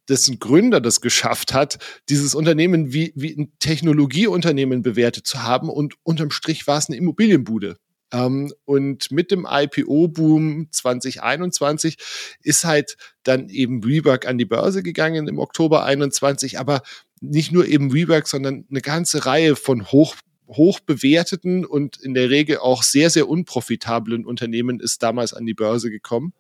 dessen 0.09 0.39
Gründer 0.39 0.81
das 0.81 1.01
geschafft 1.01 1.55
hat, 1.55 1.79
dieses 2.09 2.35
Unternehmen 2.35 2.93
wie, 2.93 3.13
wie 3.15 3.35
ein 3.37 3.53
Technologieunternehmen 3.61 4.83
bewertet 4.83 5.27
zu 5.27 5.43
haben 5.43 5.69
und 5.69 5.95
unterm 6.03 6.31
Strich 6.31 6.67
war 6.67 6.79
es 6.79 6.89
eine 6.89 6.97
Immobilienbude. 6.97 7.77
Ähm, 8.13 8.53
und 8.65 9.11
mit 9.11 9.31
dem 9.31 9.47
IPO-Boom 9.49 10.69
2021 10.71 11.97
ist 12.43 12.65
halt 12.65 12.97
dann 13.23 13.49
eben 13.49 13.85
WeWork 13.85 14.27
an 14.27 14.39
die 14.39 14.45
Börse 14.45 14.83
gegangen 14.83 15.29
im 15.29 15.39
Oktober 15.39 15.85
21, 15.85 16.59
aber 16.59 16.83
nicht 17.21 17.53
nur 17.53 17.67
eben 17.67 17.95
WeWork, 17.95 18.29
sondern 18.29 18.67
eine 18.69 18.81
ganze 18.81 19.25
Reihe 19.25 19.57
von 19.57 19.87
hoch 19.87 20.17
hoch 20.49 20.81
bewerteten 20.81 21.65
und 21.65 21.97
in 21.97 22.15
der 22.15 22.31
Regel 22.31 22.59
auch 22.59 22.83
sehr, 22.83 23.11
sehr 23.11 23.29
unprofitablen 23.29 24.27
Unternehmen 24.27 24.81
ist 24.81 25.03
damals 25.03 25.33
an 25.33 25.47
die 25.47 25.55
Börse 25.55 25.91
gekommen. 25.91 26.33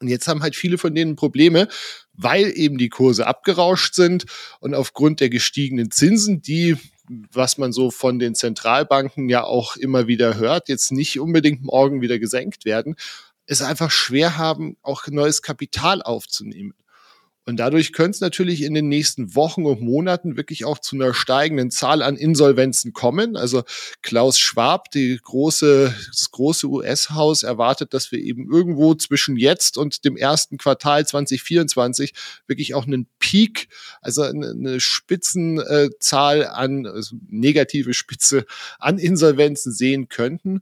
Und 0.00 0.08
jetzt 0.08 0.28
haben 0.28 0.42
halt 0.42 0.54
viele 0.54 0.78
von 0.78 0.94
denen 0.94 1.16
Probleme, 1.16 1.68
weil 2.12 2.52
eben 2.56 2.78
die 2.78 2.88
Kurse 2.88 3.26
abgerauscht 3.26 3.94
sind 3.94 4.26
und 4.60 4.74
aufgrund 4.74 5.20
der 5.20 5.28
gestiegenen 5.28 5.90
Zinsen, 5.90 6.40
die 6.40 6.76
was 7.32 7.58
man 7.58 7.72
so 7.72 7.90
von 7.90 8.18
den 8.18 8.34
Zentralbanken 8.34 9.28
ja 9.28 9.44
auch 9.44 9.76
immer 9.76 10.06
wieder 10.08 10.36
hört, 10.36 10.68
jetzt 10.68 10.92
nicht 10.92 11.18
unbedingt 11.18 11.62
morgen 11.62 12.00
wieder 12.00 12.18
gesenkt 12.18 12.64
werden, 12.64 12.96
es 13.46 13.62
einfach 13.62 13.90
schwer 13.90 14.36
haben, 14.36 14.76
auch 14.82 15.06
neues 15.08 15.40
Kapital 15.40 16.02
aufzunehmen. 16.02 16.74
Und 17.48 17.56
dadurch 17.56 17.94
könnte 17.94 18.10
es 18.10 18.20
natürlich 18.20 18.60
in 18.60 18.74
den 18.74 18.90
nächsten 18.90 19.34
Wochen 19.34 19.64
und 19.64 19.80
Monaten 19.80 20.36
wirklich 20.36 20.66
auch 20.66 20.78
zu 20.80 20.96
einer 20.96 21.14
steigenden 21.14 21.70
Zahl 21.70 22.02
an 22.02 22.14
Insolvenzen 22.14 22.92
kommen. 22.92 23.38
Also 23.38 23.62
Klaus 24.02 24.38
Schwab, 24.38 24.90
die 24.90 25.18
große, 25.22 25.94
das 26.08 26.30
große 26.30 26.66
US-Haus, 26.66 27.44
erwartet, 27.44 27.94
dass 27.94 28.12
wir 28.12 28.18
eben 28.18 28.52
irgendwo 28.52 28.94
zwischen 28.96 29.38
jetzt 29.38 29.78
und 29.78 30.04
dem 30.04 30.18
ersten 30.18 30.58
Quartal 30.58 31.06
2024 31.06 32.12
wirklich 32.46 32.74
auch 32.74 32.86
einen 32.86 33.08
Peak, 33.18 33.68
also 34.02 34.24
eine 34.24 34.78
Spitzenzahl 34.78 36.46
an, 36.48 36.84
also 36.84 37.16
negative 37.30 37.94
Spitze 37.94 38.44
an 38.78 38.98
Insolvenzen 38.98 39.72
sehen 39.72 40.10
könnten. 40.10 40.60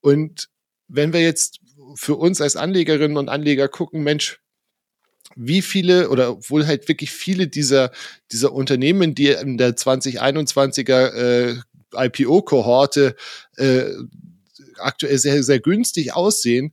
Und 0.00 0.48
wenn 0.88 1.12
wir 1.12 1.20
jetzt 1.20 1.60
für 1.94 2.14
uns 2.14 2.40
als 2.40 2.56
Anlegerinnen 2.56 3.18
und 3.18 3.28
Anleger 3.28 3.68
gucken, 3.68 4.02
Mensch, 4.02 4.41
wie 5.36 5.62
viele 5.62 6.08
oder 6.10 6.38
wohl 6.48 6.66
halt 6.66 6.88
wirklich 6.88 7.10
viele 7.10 7.48
dieser, 7.48 7.90
dieser 8.30 8.52
Unternehmen, 8.52 9.14
die 9.14 9.28
in 9.28 9.58
der 9.58 9.76
2021er 9.76 11.12
äh, 11.14 11.56
IPO-Kohorte 11.94 13.16
äh, 13.56 13.84
aktuell 14.78 15.18
sehr, 15.18 15.42
sehr 15.42 15.60
günstig 15.60 16.14
aussehen, 16.14 16.72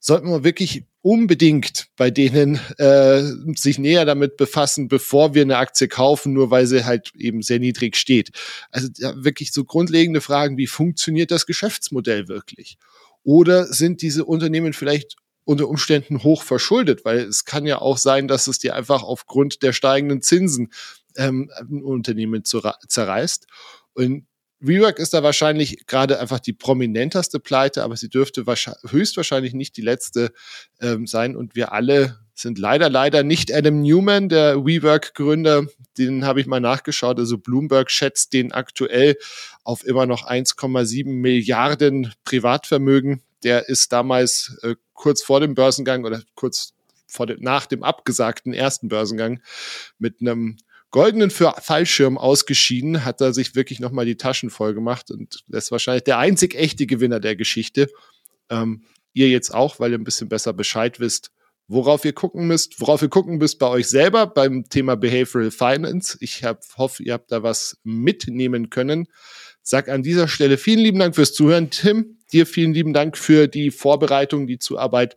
sollten 0.00 0.28
wir 0.28 0.44
wirklich 0.44 0.84
unbedingt 1.00 1.88
bei 1.96 2.10
denen 2.10 2.58
äh, 2.78 3.22
sich 3.56 3.78
näher 3.78 4.06
damit 4.06 4.38
befassen, 4.38 4.88
bevor 4.88 5.34
wir 5.34 5.42
eine 5.42 5.58
Aktie 5.58 5.86
kaufen, 5.86 6.32
nur 6.32 6.50
weil 6.50 6.66
sie 6.66 6.84
halt 6.84 7.12
eben 7.18 7.42
sehr 7.42 7.58
niedrig 7.58 7.96
steht. 7.96 8.30
Also 8.70 8.88
wirklich 9.16 9.52
so 9.52 9.64
grundlegende 9.64 10.22
Fragen, 10.22 10.56
wie 10.56 10.66
funktioniert 10.66 11.30
das 11.30 11.44
Geschäftsmodell 11.44 12.28
wirklich? 12.28 12.78
Oder 13.22 13.66
sind 13.66 14.00
diese 14.00 14.24
Unternehmen 14.24 14.72
vielleicht 14.72 15.16
unter 15.44 15.68
Umständen 15.68 16.22
hoch 16.22 16.42
verschuldet, 16.42 17.04
weil 17.04 17.18
es 17.18 17.44
kann 17.44 17.66
ja 17.66 17.80
auch 17.80 17.98
sein, 17.98 18.28
dass 18.28 18.46
es 18.46 18.58
dir 18.58 18.74
einfach 18.74 19.02
aufgrund 19.02 19.62
der 19.62 19.72
steigenden 19.72 20.22
Zinsen 20.22 20.72
ähm, 21.16 21.50
ein 21.58 21.82
Unternehmen 21.82 22.44
zerreißt. 22.44 23.46
Und 23.92 24.26
WeWork 24.60 24.98
ist 24.98 25.12
da 25.12 25.22
wahrscheinlich 25.22 25.86
gerade 25.86 26.18
einfach 26.18 26.40
die 26.40 26.54
prominenteste 26.54 27.38
Pleite, 27.38 27.82
aber 27.82 27.96
sie 27.96 28.08
dürfte 28.08 28.44
höchstwahrscheinlich 28.46 29.52
nicht 29.52 29.76
die 29.76 29.82
letzte 29.82 30.32
ähm, 30.80 31.06
sein. 31.06 31.36
Und 31.36 31.54
wir 31.54 31.72
alle 31.72 32.18
sind 32.34 32.58
leider, 32.58 32.88
leider 32.88 33.22
nicht 33.22 33.54
Adam 33.54 33.82
Newman, 33.82 34.28
der 34.28 34.64
WeWork-Gründer. 34.64 35.66
Den 35.98 36.24
habe 36.24 36.40
ich 36.40 36.46
mal 36.46 36.60
nachgeschaut. 36.60 37.18
Also 37.18 37.38
Bloomberg 37.38 37.90
schätzt 37.90 38.32
den 38.32 38.52
aktuell 38.52 39.16
auf 39.62 39.84
immer 39.84 40.06
noch 40.06 40.26
1,7 40.26 41.06
Milliarden 41.06 42.12
Privatvermögen. 42.24 43.22
Der 43.44 43.68
ist 43.68 43.92
damals 43.92 44.58
äh, 44.62 44.74
kurz 44.92 45.22
vor 45.22 45.40
dem 45.40 45.54
Börsengang 45.54 46.04
oder 46.04 46.22
kurz 46.34 46.72
vor 47.06 47.26
dem, 47.26 47.40
nach 47.40 47.66
dem 47.66 47.82
abgesagten 47.82 48.52
ersten 48.52 48.88
Börsengang 48.88 49.40
mit 49.98 50.20
einem 50.20 50.56
goldenen 50.90 51.30
Fallschirm 51.30 52.16
ausgeschieden, 52.16 53.04
hat 53.04 53.20
er 53.20 53.32
sich 53.32 53.56
wirklich 53.56 53.80
nochmal 53.80 54.06
die 54.06 54.16
Taschen 54.16 54.48
voll 54.48 54.74
gemacht 54.74 55.10
und 55.10 55.42
das 55.48 55.64
ist 55.64 55.72
wahrscheinlich 55.72 56.04
der 56.04 56.18
einzig 56.18 56.54
echte 56.54 56.86
Gewinner 56.86 57.18
der 57.18 57.34
Geschichte. 57.34 57.88
Ähm, 58.48 58.84
ihr 59.12 59.28
jetzt 59.28 59.52
auch, 59.52 59.80
weil 59.80 59.90
ihr 59.90 59.98
ein 59.98 60.04
bisschen 60.04 60.28
besser 60.28 60.52
Bescheid 60.52 61.00
wisst, 61.00 61.32
worauf 61.66 62.04
ihr 62.04 62.12
gucken 62.12 62.46
müsst, 62.46 62.80
worauf 62.80 63.02
ihr 63.02 63.08
gucken 63.08 63.38
müsst 63.38 63.58
bei 63.58 63.66
euch 63.66 63.88
selber 63.88 64.26
beim 64.26 64.68
Thema 64.68 64.96
Behavioral 64.96 65.50
Finance. 65.50 66.16
Ich 66.20 66.44
hab, 66.44 66.62
hoffe, 66.76 67.02
ihr 67.02 67.14
habt 67.14 67.32
da 67.32 67.42
was 67.42 67.78
mitnehmen 67.82 68.70
können. 68.70 69.08
Sag 69.62 69.88
an 69.88 70.02
dieser 70.02 70.28
Stelle 70.28 70.58
vielen 70.58 70.80
lieben 70.80 70.98
Dank 70.98 71.14
fürs 71.14 71.32
Zuhören, 71.32 71.70
Tim. 71.70 72.18
Dir 72.34 72.46
vielen 72.46 72.74
lieben 72.74 72.92
Dank 72.92 73.16
für 73.16 73.46
die 73.46 73.70
Vorbereitung, 73.70 74.48
die 74.48 74.58
Zuarbeit. 74.58 75.14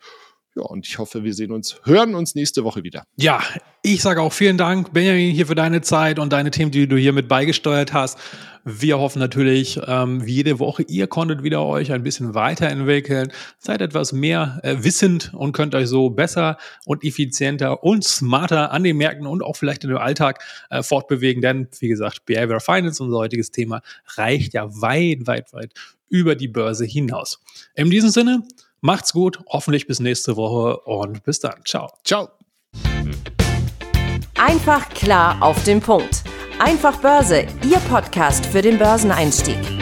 Ja, 0.56 0.62
und 0.62 0.86
ich 0.86 1.00
hoffe, 1.00 1.24
wir 1.24 1.34
sehen 1.34 1.52
uns, 1.52 1.82
hören 1.84 2.14
uns 2.14 2.36
nächste 2.36 2.64
Woche 2.64 2.84
wieder. 2.84 3.06
Ja, 3.16 3.42
ich 3.82 4.04
sage 4.04 4.22
auch 4.22 4.32
vielen 4.32 4.60
Dank, 4.60 4.94
Benjamin, 4.94 5.34
hier 5.34 5.48
für 5.48 5.56
deine 5.56 5.82
Zeit 5.82 6.20
und 6.20 6.32
deine 6.32 6.52
Themen, 6.52 6.70
die 6.70 6.88
du 6.88 6.96
hier 6.96 7.14
mit 7.14 7.28
beigesteuert 7.28 7.92
hast. 7.92 8.20
Wir 8.66 9.00
hoffen 9.00 9.18
natürlich, 9.18 9.80
ähm, 9.88 10.28
wie 10.28 10.34
jede 10.34 10.60
Woche, 10.60 10.84
ihr 10.84 11.08
konntet 11.08 11.42
wieder 11.42 11.64
euch 11.64 11.92
ein 11.92 12.04
bisschen 12.04 12.36
weiterentwickeln, 12.36 13.32
seid 13.58 13.82
etwas 13.82 14.14
mehr 14.14 14.60
äh, 14.62 14.76
wissend 14.82 15.32
und 15.34 15.54
könnt 15.54 15.74
euch 15.74 15.88
so 15.88 16.12
besser 16.12 16.58
und 16.86 17.04
effizienter 17.04 17.84
und 17.84 18.04
smarter 18.04 18.72
an 18.72 18.84
den 18.84 18.98
Märkten 18.98 19.26
und 19.26 19.42
auch 19.42 19.56
vielleicht 19.56 19.84
in 19.86 19.90
dem 19.90 19.98
Alltag 19.98 20.44
äh, 20.70 20.84
fortbewegen. 20.84 21.42
Denn, 21.42 21.68
wie 21.80 21.88
gesagt, 21.88 22.26
Behavior 22.26 22.60
Finance, 22.60 23.02
unser 23.02 23.18
heutiges 23.18 23.50
Thema, 23.50 23.82
reicht 24.18 24.54
ja 24.54 24.70
weit, 24.82 25.26
weit, 25.26 25.52
weit 25.54 25.74
über 26.10 26.36
die 26.36 26.48
Börse 26.48 26.86
hinaus. 26.86 27.40
In 27.76 27.90
diesem 27.90 28.10
Sinne, 28.10 28.44
Macht's 28.82 29.12
gut, 29.12 29.40
hoffentlich 29.48 29.88
bis 29.88 30.00
nächste 30.00 30.36
Woche 30.36 30.80
und 30.82 31.24
bis 31.24 31.40
dann. 31.40 31.56
Ciao. 31.66 31.92
Ciao. 32.04 32.30
Einfach 34.36 34.88
klar 34.90 35.42
auf 35.42 35.64
den 35.64 35.82
Punkt. 35.82 36.24
Einfach 36.60 37.02
Börse, 37.02 37.48
Ihr 37.68 37.80
Podcast 37.90 38.46
für 38.46 38.62
den 38.62 38.78
Börseneinstieg. 38.78 39.77